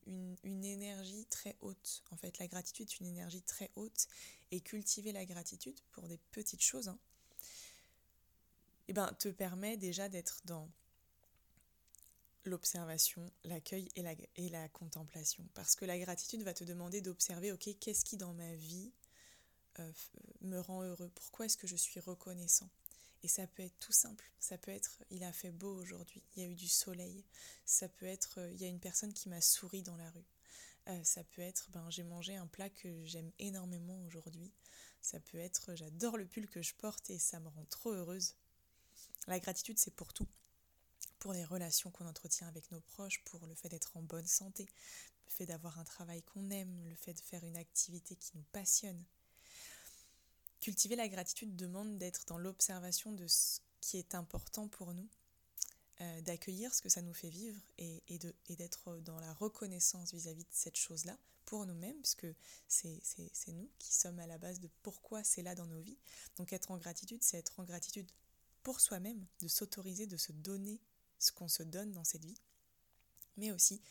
énergie 0.44 1.26
très 1.26 1.56
haute. 1.62 2.04
En 2.12 2.18
fait, 2.18 2.38
la 2.40 2.48
gratitude 2.48 2.90
est 2.90 3.00
une 3.00 3.08
énergie 3.08 3.42
très 3.42 3.72
haute 3.76 4.08
et 4.52 4.62
cultiver 4.62 5.12
la 5.12 5.26
gratitude 5.26 5.80
pour 5.92 6.08
des 6.08 6.18
petites 6.32 6.62
choses, 6.62 6.88
hein, 6.88 7.00
eh 8.88 8.94
ben, 8.94 9.12
te 9.20 9.30
permet 9.30 9.78
déjà 9.78 10.10
d'être 10.10 10.42
dans 10.46 10.70
l'observation, 12.46 13.32
l'accueil 13.44 13.90
et 13.96 14.02
la, 14.02 14.14
et 14.36 14.50
la 14.50 14.68
contemplation. 14.70 15.48
Parce 15.54 15.76
que 15.76 15.86
la 15.86 15.98
gratitude 16.00 16.44
va 16.44 16.54
te 16.54 16.64
demander 16.64 17.02
d'observer, 17.02 17.52
ok, 17.52 17.70
qu'est-ce 17.80 18.06
qui 18.06 18.18
dans 18.18 18.34
ma 18.34 18.56
vie 18.56 18.92
euh, 19.80 19.92
me 20.42 20.60
rend 20.60 20.84
heureux? 20.84 21.12
Pourquoi 21.16 21.46
est-ce 21.46 21.58
que 21.58 21.68
je 21.68 21.76
suis 21.76 22.00
reconnaissant? 22.00 22.70
Et 23.24 23.28
ça 23.28 23.46
peut 23.46 23.64
être 23.64 23.78
tout 23.80 23.92
simple. 23.92 24.32
Ça 24.40 24.58
peut 24.58 24.72
être, 24.72 25.04
il 25.12 25.24
a 25.24 25.32
fait 25.32 25.52
beau 25.52 25.76
aujourd'hui, 25.76 26.24
il 26.36 26.44
y 26.44 26.46
a 26.46 26.50
eu 26.50 26.56
du 26.56 26.68
soleil. 26.68 27.24
Ça 27.66 27.88
peut 27.88 28.08
être, 28.08 28.40
euh, 28.40 28.52
il 28.52 28.62
y 28.62 28.66
a 28.66 28.68
une 28.68 28.80
personne 28.80 29.14
qui 29.14 29.30
m'a 29.30 29.42
souri 29.42 29.84
dans 29.84 29.98
la 29.98 30.10
rue. 30.10 30.26
Euh, 30.88 31.04
ça 31.04 31.24
peut 31.24 31.44
être, 31.44 31.70
ben, 31.72 31.88
j'ai 31.92 32.04
mangé 32.04 32.36
un 32.36 32.48
plat 32.48 32.70
que 32.70 33.06
j'aime 33.06 33.32
énormément 33.38 34.02
aujourd'hui. 34.06 34.52
Ça 35.02 35.20
peut 35.20 35.38
être, 35.38 35.76
j'adore 35.76 36.18
le 36.18 36.26
pull 36.26 36.48
que 36.48 36.62
je 36.62 36.74
porte 36.74 37.10
et 37.10 37.20
ça 37.20 37.40
me 37.40 37.50
rend 37.50 37.66
trop 37.66 37.92
heureuse. 37.92 38.36
La 39.28 39.40
gratitude, 39.40 39.78
c'est 39.78 39.96
pour 39.96 40.14
tout 40.14 40.28
pour 41.22 41.34
les 41.34 41.46
relations 41.46 41.92
qu'on 41.92 42.08
entretient 42.08 42.48
avec 42.48 42.72
nos 42.72 42.82
proches, 42.82 43.24
pour 43.26 43.46
le 43.46 43.54
fait 43.54 43.70
d'être 43.70 43.96
en 43.96 44.02
bonne 44.02 44.26
santé, 44.26 44.68
le 45.28 45.32
fait 45.32 45.46
d'avoir 45.46 45.80
un 45.80 45.84
travail 45.84 46.24
qu'on 46.24 46.50
aime, 46.50 46.90
le 46.90 46.96
fait 46.96 47.14
de 47.14 47.22
faire 47.22 47.44
une 47.44 47.58
activité 47.58 48.16
qui 48.16 48.32
nous 48.36 48.44
passionne. 48.52 49.02
Cultiver 50.60 50.96
la 50.96 51.08
gratitude 51.08 51.56
demande 51.56 52.00
d'être 52.00 52.26
dans 52.26 52.40
l'observation 52.40 53.12
de 53.12 53.28
ce 53.28 53.60
qui 53.82 53.98
est 53.98 54.16
important 54.16 54.68
pour 54.68 54.96
nous, 54.96 55.08
euh, 56.02 56.22
d'accueillir 56.22 56.74
ce 56.74 56.82
que 56.82 56.90
ça 56.90 57.04
nous 57.04 57.14
fait 57.14 57.30
vivre 57.30 57.62
et, 57.78 58.04
et 58.08 58.56
d'être 58.56 58.98
dans 58.98 59.20
la 59.20 59.34
reconnaissance 59.34 60.14
vis-à-vis 60.14 60.44
de 60.44 60.50
cette 60.52 60.76
chose-là 60.76 61.16
pour 61.46 61.68
nous-mêmes, 61.68 62.02
puisque 62.02 62.28
c'est 62.68 63.00
nous 63.50 63.70
qui 63.78 63.94
sommes 63.94 64.18
à 64.18 64.26
la 64.26 64.40
base 64.40 64.60
de 64.60 64.70
pourquoi 64.82 65.24
c'est 65.24 65.44
là 65.44 65.54
dans 65.54 65.68
nos 65.68 65.82
vies. 65.82 66.00
Donc 66.38 66.52
être 66.52 66.72
en 66.72 66.78
gratitude, 66.78 67.22
c'est 67.22 67.38
être 67.38 67.60
en 67.60 67.64
gratitude 67.64 68.10
pour 68.64 68.80
soi-même, 68.80 69.24
de 69.40 69.48
s'autoriser, 69.48 70.08
de 70.08 70.18
se 70.18 70.32
donner 70.32 70.80
ce 71.22 71.32
qu'on 71.32 71.48
se 71.48 71.64
donne 71.64 71.92
dans 71.92 72.04
cette 72.04 72.26
vie, 72.26 72.42
mais 73.38 73.52
aussi 73.52 73.82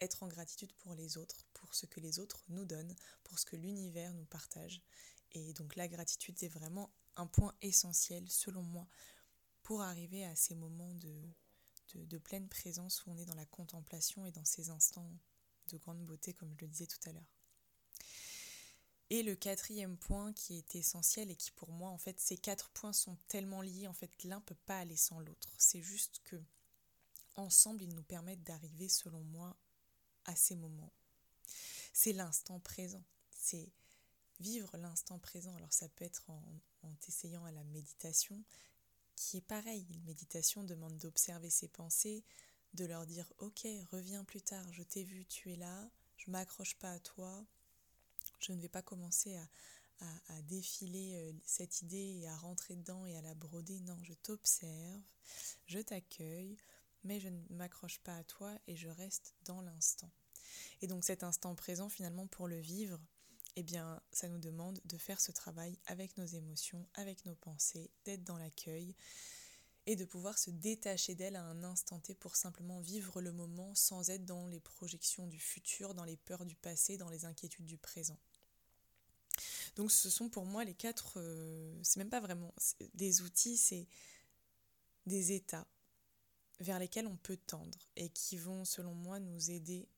être 0.00 0.22
en 0.22 0.28
gratitude 0.28 0.72
pour 0.74 0.94
les 0.94 1.16
autres, 1.16 1.46
pour 1.54 1.74
ce 1.74 1.86
que 1.86 2.00
les 2.00 2.18
autres 2.18 2.42
nous 2.48 2.64
donnent, 2.64 2.96
pour 3.24 3.38
ce 3.38 3.44
que 3.44 3.56
l'univers 3.56 4.12
nous 4.14 4.24
partage. 4.24 4.82
Et 5.32 5.52
donc 5.52 5.76
la 5.76 5.88
gratitude 5.88 6.42
est 6.42 6.48
vraiment 6.48 6.90
un 7.16 7.26
point 7.26 7.54
essentiel, 7.62 8.28
selon 8.28 8.62
moi, 8.62 8.88
pour 9.62 9.82
arriver 9.82 10.24
à 10.24 10.34
ces 10.34 10.54
moments 10.54 10.94
de, 10.94 12.18
pleine 12.18 12.48
présence 12.48 13.04
où 13.04 13.10
on 13.10 13.18
est 13.18 13.24
dans 13.24 13.34
la 13.34 13.46
contemplation 13.46 14.26
et 14.26 14.32
dans 14.32 14.44
ces 14.44 14.70
instants 14.70 15.10
de 15.68 15.76
grande 15.76 16.04
beauté, 16.04 16.32
comme 16.32 16.52
je 16.54 16.64
le 16.64 16.68
disais 16.68 16.86
tout 16.86 17.08
à 17.08 17.12
l'heure. 17.12 17.36
Et 19.10 19.24
le 19.24 19.34
quatrième 19.34 19.96
point 19.96 20.32
qui 20.32 20.56
est 20.56 20.76
essentiel 20.76 21.30
et 21.30 21.36
qui 21.36 21.50
pour 21.50 21.70
moi, 21.72 21.90
en 21.90 21.98
fait, 21.98 22.20
ces 22.20 22.36
quatre 22.36 22.70
points 22.70 22.92
sont 22.92 23.16
tellement 23.26 23.60
liés, 23.60 23.88
en 23.88 23.92
fait, 23.92 24.22
l'un 24.22 24.40
peut 24.40 24.54
pas 24.66 24.78
aller 24.78 24.96
sans 24.96 25.18
l'autre. 25.18 25.52
C'est 25.58 25.82
juste 25.82 26.20
que 26.24 26.40
ensemble, 27.36 27.82
ils 27.82 27.94
nous 27.94 28.02
permettent 28.02 28.44
d'arriver, 28.44 28.88
selon 28.88 29.22
moi, 29.24 29.56
à 30.24 30.36
ces 30.36 30.56
moments. 30.56 30.92
C'est 31.92 32.12
l'instant 32.12 32.60
présent. 32.60 33.04
C'est 33.30 33.72
vivre 34.40 34.76
l'instant 34.76 35.18
présent. 35.18 35.54
Alors 35.54 35.72
ça 35.72 35.88
peut 35.88 36.04
être 36.04 36.28
en, 36.30 36.42
t'essayant 37.00 37.44
à 37.44 37.52
la 37.52 37.64
méditation, 37.64 38.42
qui 39.16 39.36
est 39.36 39.42
pareil. 39.42 39.86
La 39.90 40.00
méditation 40.00 40.64
demande 40.64 40.96
d'observer 40.98 41.50
ses 41.50 41.68
pensées, 41.68 42.24
de 42.74 42.84
leur 42.84 43.06
dire 43.06 43.32
ok, 43.38 43.66
reviens 43.90 44.24
plus 44.24 44.42
tard, 44.42 44.72
je 44.72 44.82
t'ai 44.82 45.04
vu, 45.04 45.26
tu 45.26 45.52
es 45.52 45.56
là, 45.56 45.90
je 46.16 46.30
m'accroche 46.30 46.76
pas 46.76 46.92
à 46.92 46.98
toi, 47.00 47.44
je 48.38 48.52
ne 48.52 48.60
vais 48.60 48.68
pas 48.68 48.82
commencer 48.82 49.36
à, 49.36 49.48
à, 50.28 50.42
défiler 50.42 51.14
euh, 51.16 51.32
cette 51.44 51.82
idée 51.82 52.20
et 52.20 52.28
à 52.28 52.36
rentrer 52.36 52.76
dedans 52.76 53.04
et 53.04 53.16
à 53.16 53.22
la 53.22 53.34
broder. 53.34 53.80
Non, 53.80 53.98
je 54.02 54.14
t'observe, 54.14 55.02
je 55.66 55.78
t'accueille, 55.78 56.56
mais 57.04 57.20
je 57.20 57.28
ne 57.28 57.40
m'accroche 57.50 57.98
pas 58.00 58.16
à 58.16 58.24
toi 58.24 58.52
et 58.66 58.76
je 58.76 58.88
reste 58.88 59.34
dans 59.44 59.60
l'instant. 59.60 60.10
Et 60.82 60.86
donc 60.86 61.04
cet 61.04 61.22
instant 61.22 61.54
présent, 61.54 61.88
finalement, 61.88 62.26
pour 62.26 62.48
le 62.48 62.58
vivre, 62.58 62.98
eh 63.56 63.62
bien, 63.62 64.00
ça 64.12 64.28
nous 64.28 64.38
demande 64.38 64.80
de 64.84 64.98
faire 64.98 65.20
ce 65.20 65.32
travail 65.32 65.78
avec 65.86 66.16
nos 66.16 66.24
émotions, 66.24 66.86
avec 66.94 67.24
nos 67.26 67.34
pensées, 67.34 67.90
d'être 68.04 68.24
dans 68.24 68.38
l'accueil 68.38 68.94
et 69.86 69.96
de 69.96 70.04
pouvoir 70.04 70.38
se 70.38 70.50
détacher 70.50 71.14
d'elle 71.14 71.36
à 71.36 71.42
un 71.42 71.64
instant 71.64 71.98
T 71.98 72.14
pour 72.14 72.36
simplement 72.36 72.80
vivre 72.80 73.20
le 73.20 73.32
moment 73.32 73.74
sans 73.74 74.10
être 74.10 74.24
dans 74.24 74.46
les 74.46 74.60
projections 74.60 75.26
du 75.26 75.40
futur, 75.40 75.94
dans 75.94 76.04
les 76.04 76.16
peurs 76.16 76.44
du 76.44 76.54
passé, 76.54 76.96
dans 76.96 77.08
les 77.08 77.24
inquiétudes 77.24 77.66
du 77.66 77.78
présent. 77.78 78.18
Donc 79.76 79.90
ce 79.90 80.10
sont 80.10 80.28
pour 80.28 80.44
moi 80.44 80.64
les 80.64 80.74
quatre, 80.74 81.14
euh, 81.16 81.78
c'est 81.82 81.98
même 81.98 82.10
pas 82.10 82.20
vraiment 82.20 82.54
des 82.94 83.22
outils, 83.22 83.56
c'est 83.56 83.88
des 85.06 85.32
états 85.32 85.66
vers 86.60 86.78
lesquels 86.78 87.06
on 87.06 87.16
peut 87.16 87.38
tendre 87.38 87.78
et 87.96 88.10
qui 88.10 88.36
vont, 88.36 88.64
selon 88.64 88.94
moi, 88.94 89.18
nous 89.18 89.50
aider 89.50 89.88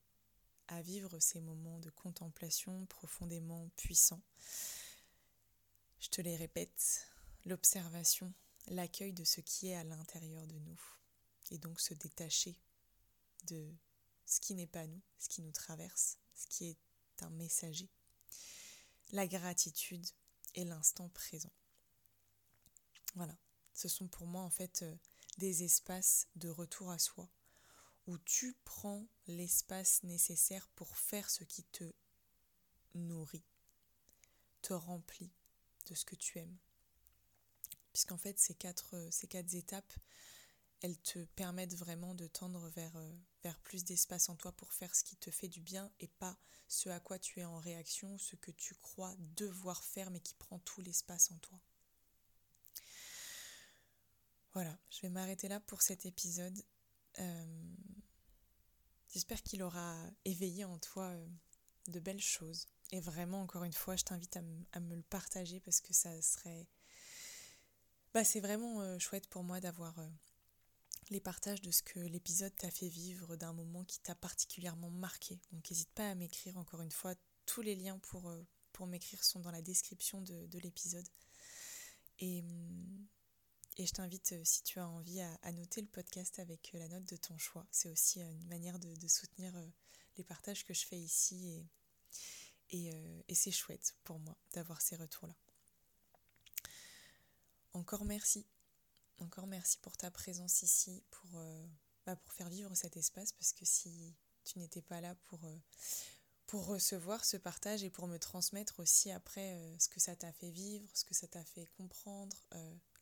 à 0.67 0.81
vivre 0.81 1.19
ces 1.19 1.41
moments 1.41 1.79
de 1.79 1.89
contemplation 1.89 2.85
profondément 2.85 3.69
puissants. 3.75 4.21
Je 5.99 6.09
te 6.09 6.21
les 6.21 6.35
répète, 6.35 7.07
l'observation, 7.45 8.33
l'accueil 8.67 9.13
de 9.13 9.23
ce 9.23 9.41
qui 9.41 9.67
est 9.67 9.75
à 9.75 9.83
l'intérieur 9.83 10.47
de 10.47 10.57
nous, 10.59 10.81
et 11.51 11.57
donc 11.57 11.79
se 11.79 11.93
détacher 11.93 12.57
de 13.47 13.73
ce 14.25 14.39
qui 14.39 14.55
n'est 14.55 14.67
pas 14.67 14.87
nous, 14.87 15.01
ce 15.19 15.27
qui 15.27 15.41
nous 15.41 15.51
traverse, 15.51 16.17
ce 16.33 16.47
qui 16.47 16.65
est 16.65 16.77
un 17.21 17.29
messager, 17.29 17.89
la 19.11 19.27
gratitude 19.27 20.05
et 20.55 20.63
l'instant 20.63 21.09
présent. 21.09 21.51
Voilà, 23.15 23.35
ce 23.73 23.87
sont 23.87 24.07
pour 24.07 24.25
moi 24.25 24.43
en 24.43 24.49
fait 24.49 24.81
euh, 24.83 24.95
des 25.37 25.63
espaces 25.63 26.27
de 26.35 26.49
retour 26.49 26.91
à 26.91 26.99
soi, 26.99 27.29
où 28.07 28.17
tu 28.19 28.55
prends 28.65 29.07
l'espace 29.27 30.03
nécessaire 30.03 30.67
pour 30.75 30.97
faire 30.97 31.29
ce 31.29 31.43
qui 31.43 31.63
te 31.63 31.93
nourrit, 32.95 33.45
te 34.61 34.73
remplit 34.73 35.31
de 35.87 35.95
ce 35.95 36.05
que 36.05 36.15
tu 36.15 36.39
aimes. 36.39 36.57
Puisqu'en 37.91 38.17
fait, 38.17 38.39
ces 38.39 38.55
quatre, 38.55 38.95
quatre 39.29 39.53
étapes, 39.53 39.93
elles 40.81 40.99
te 40.99 41.23
permettent 41.35 41.75
vraiment 41.75 42.13
de 42.13 42.27
tendre 42.27 42.69
vers, 42.69 42.99
vers 43.43 43.59
plus 43.59 43.85
d'espace 43.85 44.29
en 44.29 44.35
toi 44.35 44.51
pour 44.51 44.73
faire 44.73 44.93
ce 44.95 45.03
qui 45.03 45.15
te 45.15 45.31
fait 45.31 45.47
du 45.47 45.61
bien 45.61 45.91
et 45.99 46.07
pas 46.07 46.37
ce 46.67 46.89
à 46.89 46.99
quoi 46.99 47.19
tu 47.19 47.39
es 47.39 47.45
en 47.45 47.59
réaction, 47.59 48.17
ce 48.17 48.35
que 48.35 48.51
tu 48.51 48.75
crois 48.75 49.15
devoir 49.37 49.83
faire 49.83 50.11
mais 50.11 50.19
qui 50.19 50.33
prend 50.33 50.59
tout 50.59 50.81
l'espace 50.81 51.31
en 51.31 51.37
toi. 51.37 51.59
Voilà, 54.53 54.77
je 54.91 55.01
vais 55.01 55.09
m'arrêter 55.09 55.47
là 55.47 55.59
pour 55.59 55.81
cet 55.81 56.05
épisode. 56.05 56.63
Euh, 57.19 57.75
j'espère 59.09 59.41
qu'il 59.41 59.63
aura 59.63 59.97
éveillé 60.25 60.63
en 60.63 60.77
toi 60.77 61.05
euh, 61.05 61.27
de 61.87 61.99
belles 61.99 62.21
choses 62.21 62.67
Et 62.91 62.99
vraiment, 62.99 63.41
encore 63.41 63.63
une 63.63 63.73
fois, 63.73 63.95
je 63.95 64.03
t'invite 64.03 64.37
à, 64.37 64.79
me 64.79 64.95
le 64.95 65.01
partager 65.01 65.59
parce 65.59 65.81
que 65.81 65.93
ça 65.93 66.21
serait... 66.21 66.67
Bah, 68.13 68.23
c'est 68.23 68.41
vraiment 68.41 68.81
euh, 68.81 68.99
chouette 68.99 69.27
pour 69.27 69.43
moi 69.43 69.59
d'avoir 69.59 69.95
les 71.09 71.19
partages 71.19 71.61
de 71.61 71.71
ce 71.71 71.81
que 71.81 71.99
l'épisode 71.99 72.55
t'a 72.55 72.69
fait 72.69 72.89
vivre, 72.89 73.35
d'un 73.35 73.53
moment 73.53 73.83
qui 73.85 73.99
t'a 74.01 74.13
particulièrement 74.13 74.91
marqué. 74.91 75.39
Donc 75.51 75.69
n'hésite 75.71 75.91
pas 75.93 76.11
à 76.11 76.15
m'écrire, 76.15 76.57
encore 76.57 76.81
une 76.81 76.91
fois, 76.91 77.15
tous 77.47 77.61
les 77.61 77.75
liens 77.75 77.97
pour, 77.97 78.31
m'écrire 78.85 79.23
sont 79.23 79.39
dans 79.39 79.51
la 79.51 79.63
description 79.63 80.21
de, 80.21 80.45
de 80.45 80.59
l'épisode. 80.59 81.07
Et, 82.19 82.41
hum, 82.41 83.07
et 83.77 83.85
je 83.85 83.93
t'invite, 83.93 84.35
si 84.43 84.63
tu 84.63 84.79
as 84.79 84.87
envie, 84.87 85.21
à, 85.21 85.51
noter 85.51 85.81
le 85.81 85.87
podcast 85.87 86.39
avec 86.39 86.71
la 86.73 86.87
note 86.87 87.05
de 87.05 87.15
ton 87.15 87.37
choix. 87.37 87.65
C'est 87.71 87.89
aussi 87.89 88.21
une 88.21 88.47
manière 88.47 88.77
de, 88.79 89.07
soutenir 89.07 89.53
les 90.17 90.23
partages 90.23 90.63
que 90.63 90.73
je 90.73 90.85
fais 90.85 90.99
ici 90.99 91.65
et, 92.69 92.93
euh, 92.93 93.21
et, 93.27 93.35
c'est 93.35 93.51
chouette 93.51 93.95
pour 94.03 94.19
moi 94.19 94.37
d'avoir 94.53 94.81
ces 94.81 94.95
retours-là. 94.95 95.35
Encore 97.73 98.05
merci. 98.05 98.45
Encore 99.19 99.47
merci 99.47 99.77
pour 99.79 99.97
ta 99.97 100.11
présence 100.11 100.61
ici, 100.61 101.03
pour, 101.09 101.39
euh, 101.39 101.67
bah, 102.05 102.15
pour 102.15 102.33
faire 102.33 102.49
vivre 102.49 102.73
cet 102.75 102.97
espace, 102.97 103.31
parce 103.33 103.53
que 103.53 103.65
si 103.65 104.15
tu 104.43 104.59
n'étais 104.59 104.81
pas 104.81 105.01
là 105.01 105.15
pour, 105.25 105.43
euh, 105.45 105.57
pour 106.53 106.67
recevoir 106.67 107.25
ce 107.25 107.35
partage 107.35 107.83
et 107.83 107.89
pour 107.89 108.05
me 108.05 108.19
transmettre 108.19 108.79
aussi 108.79 109.09
après 109.09 109.57
ce 109.79 109.89
que 109.89 109.99
ça 109.99 110.15
t'a 110.15 110.31
fait 110.31 110.51
vivre, 110.51 110.87
ce 110.93 111.03
que 111.03 111.15
ça 111.15 111.25
t'a 111.25 111.43
fait 111.43 111.65
comprendre, 111.77 112.37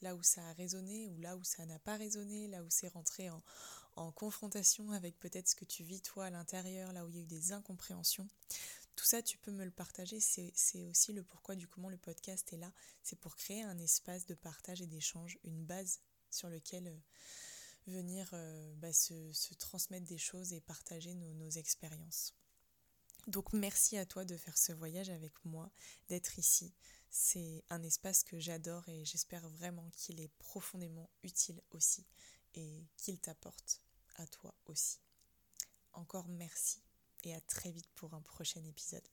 là 0.02 0.16
où 0.16 0.24
ça 0.24 0.42
a 0.48 0.54
résonné 0.54 1.10
ou 1.10 1.18
là 1.18 1.36
où 1.36 1.44
ça 1.44 1.66
n'a 1.66 1.78
pas 1.78 1.98
résonné, 1.98 2.48
là 2.48 2.64
où 2.64 2.68
c'est 2.70 2.88
rentré 2.88 3.30
en, 3.30 4.12
confrontation 4.14 4.94
avec 4.94 5.20
peut-être 5.20 5.50
ce 5.50 5.56
que 5.56 5.66
tu 5.66 5.84
vis 5.84 6.00
toi 6.00 6.28
à 6.28 6.30
l'intérieur, 6.30 6.94
là 6.94 7.04
où 7.04 7.10
il 7.10 7.18
y 7.18 7.20
a 7.20 7.24
eu 7.24 7.26
des 7.26 7.52
incompréhensions. 7.52 8.30
Tout 8.96 9.04
ça, 9.04 9.22
tu 9.22 9.38
peux 9.38 9.52
me 9.52 9.66
le 9.66 9.72
partager. 9.72 10.22
C'est 10.22 10.86
aussi 10.86 11.12
le 11.12 11.22
pourquoi 11.22 11.56
du 11.56 11.68
comment 11.68 11.90
le 11.90 11.98
podcast 11.98 12.54
est 12.54 12.58
là. 12.58 12.72
C'est 13.04 13.20
pour 13.20 13.36
créer 13.36 13.64
un 13.64 13.80
espace 13.80 14.26
de 14.28 14.34
partage 14.34 14.82
et 14.82 14.88
d'échange, 14.88 15.38
une 15.44 15.66
base 15.66 16.00
sur 16.30 16.48
lequel 16.48 16.88
euh, 16.88 17.92
venir 17.92 18.30
euh, 18.32 18.74
bah, 18.78 18.94
se, 18.94 19.54
transmettre 19.56 20.08
des 20.08 20.18
choses 20.18 20.54
et 20.54 20.62
partager 20.62 21.16
nos 21.16 21.50
expériences. 21.50 22.34
Donc 23.28 23.54
merci 23.54 23.98
à 23.98 24.06
toi 24.06 24.26
de 24.26 24.36
faire 24.36 24.58
ce 24.58 24.72
voyage 24.72 25.10
avec 25.10 25.34
moi, 25.46 25.72
d'être 26.10 26.40
ici. 26.40 26.74
C'est 27.10 27.64
un 27.70 27.84
espace 27.84 28.24
que 28.24 28.40
j'adore 28.40 28.88
et 28.90 29.06
j'espère 29.06 29.48
vraiment 29.50 29.90
qu'il 29.92 30.20
est 30.22 30.32
profondément 30.40 31.10
utile 31.24 31.62
aussi 31.72 32.06
et 32.56 32.88
qu'il 32.98 33.20
t'apporte 33.20 33.82
à 34.16 34.26
toi 34.28 34.56
aussi. 34.66 35.00
Encore 35.94 36.28
merci 36.30 36.82
et 37.24 37.36
à 37.36 37.42
très 37.42 37.72
vite 37.72 37.90
pour 37.96 38.14
un 38.14 38.22
prochain 38.22 38.64
épisode. 38.64 39.08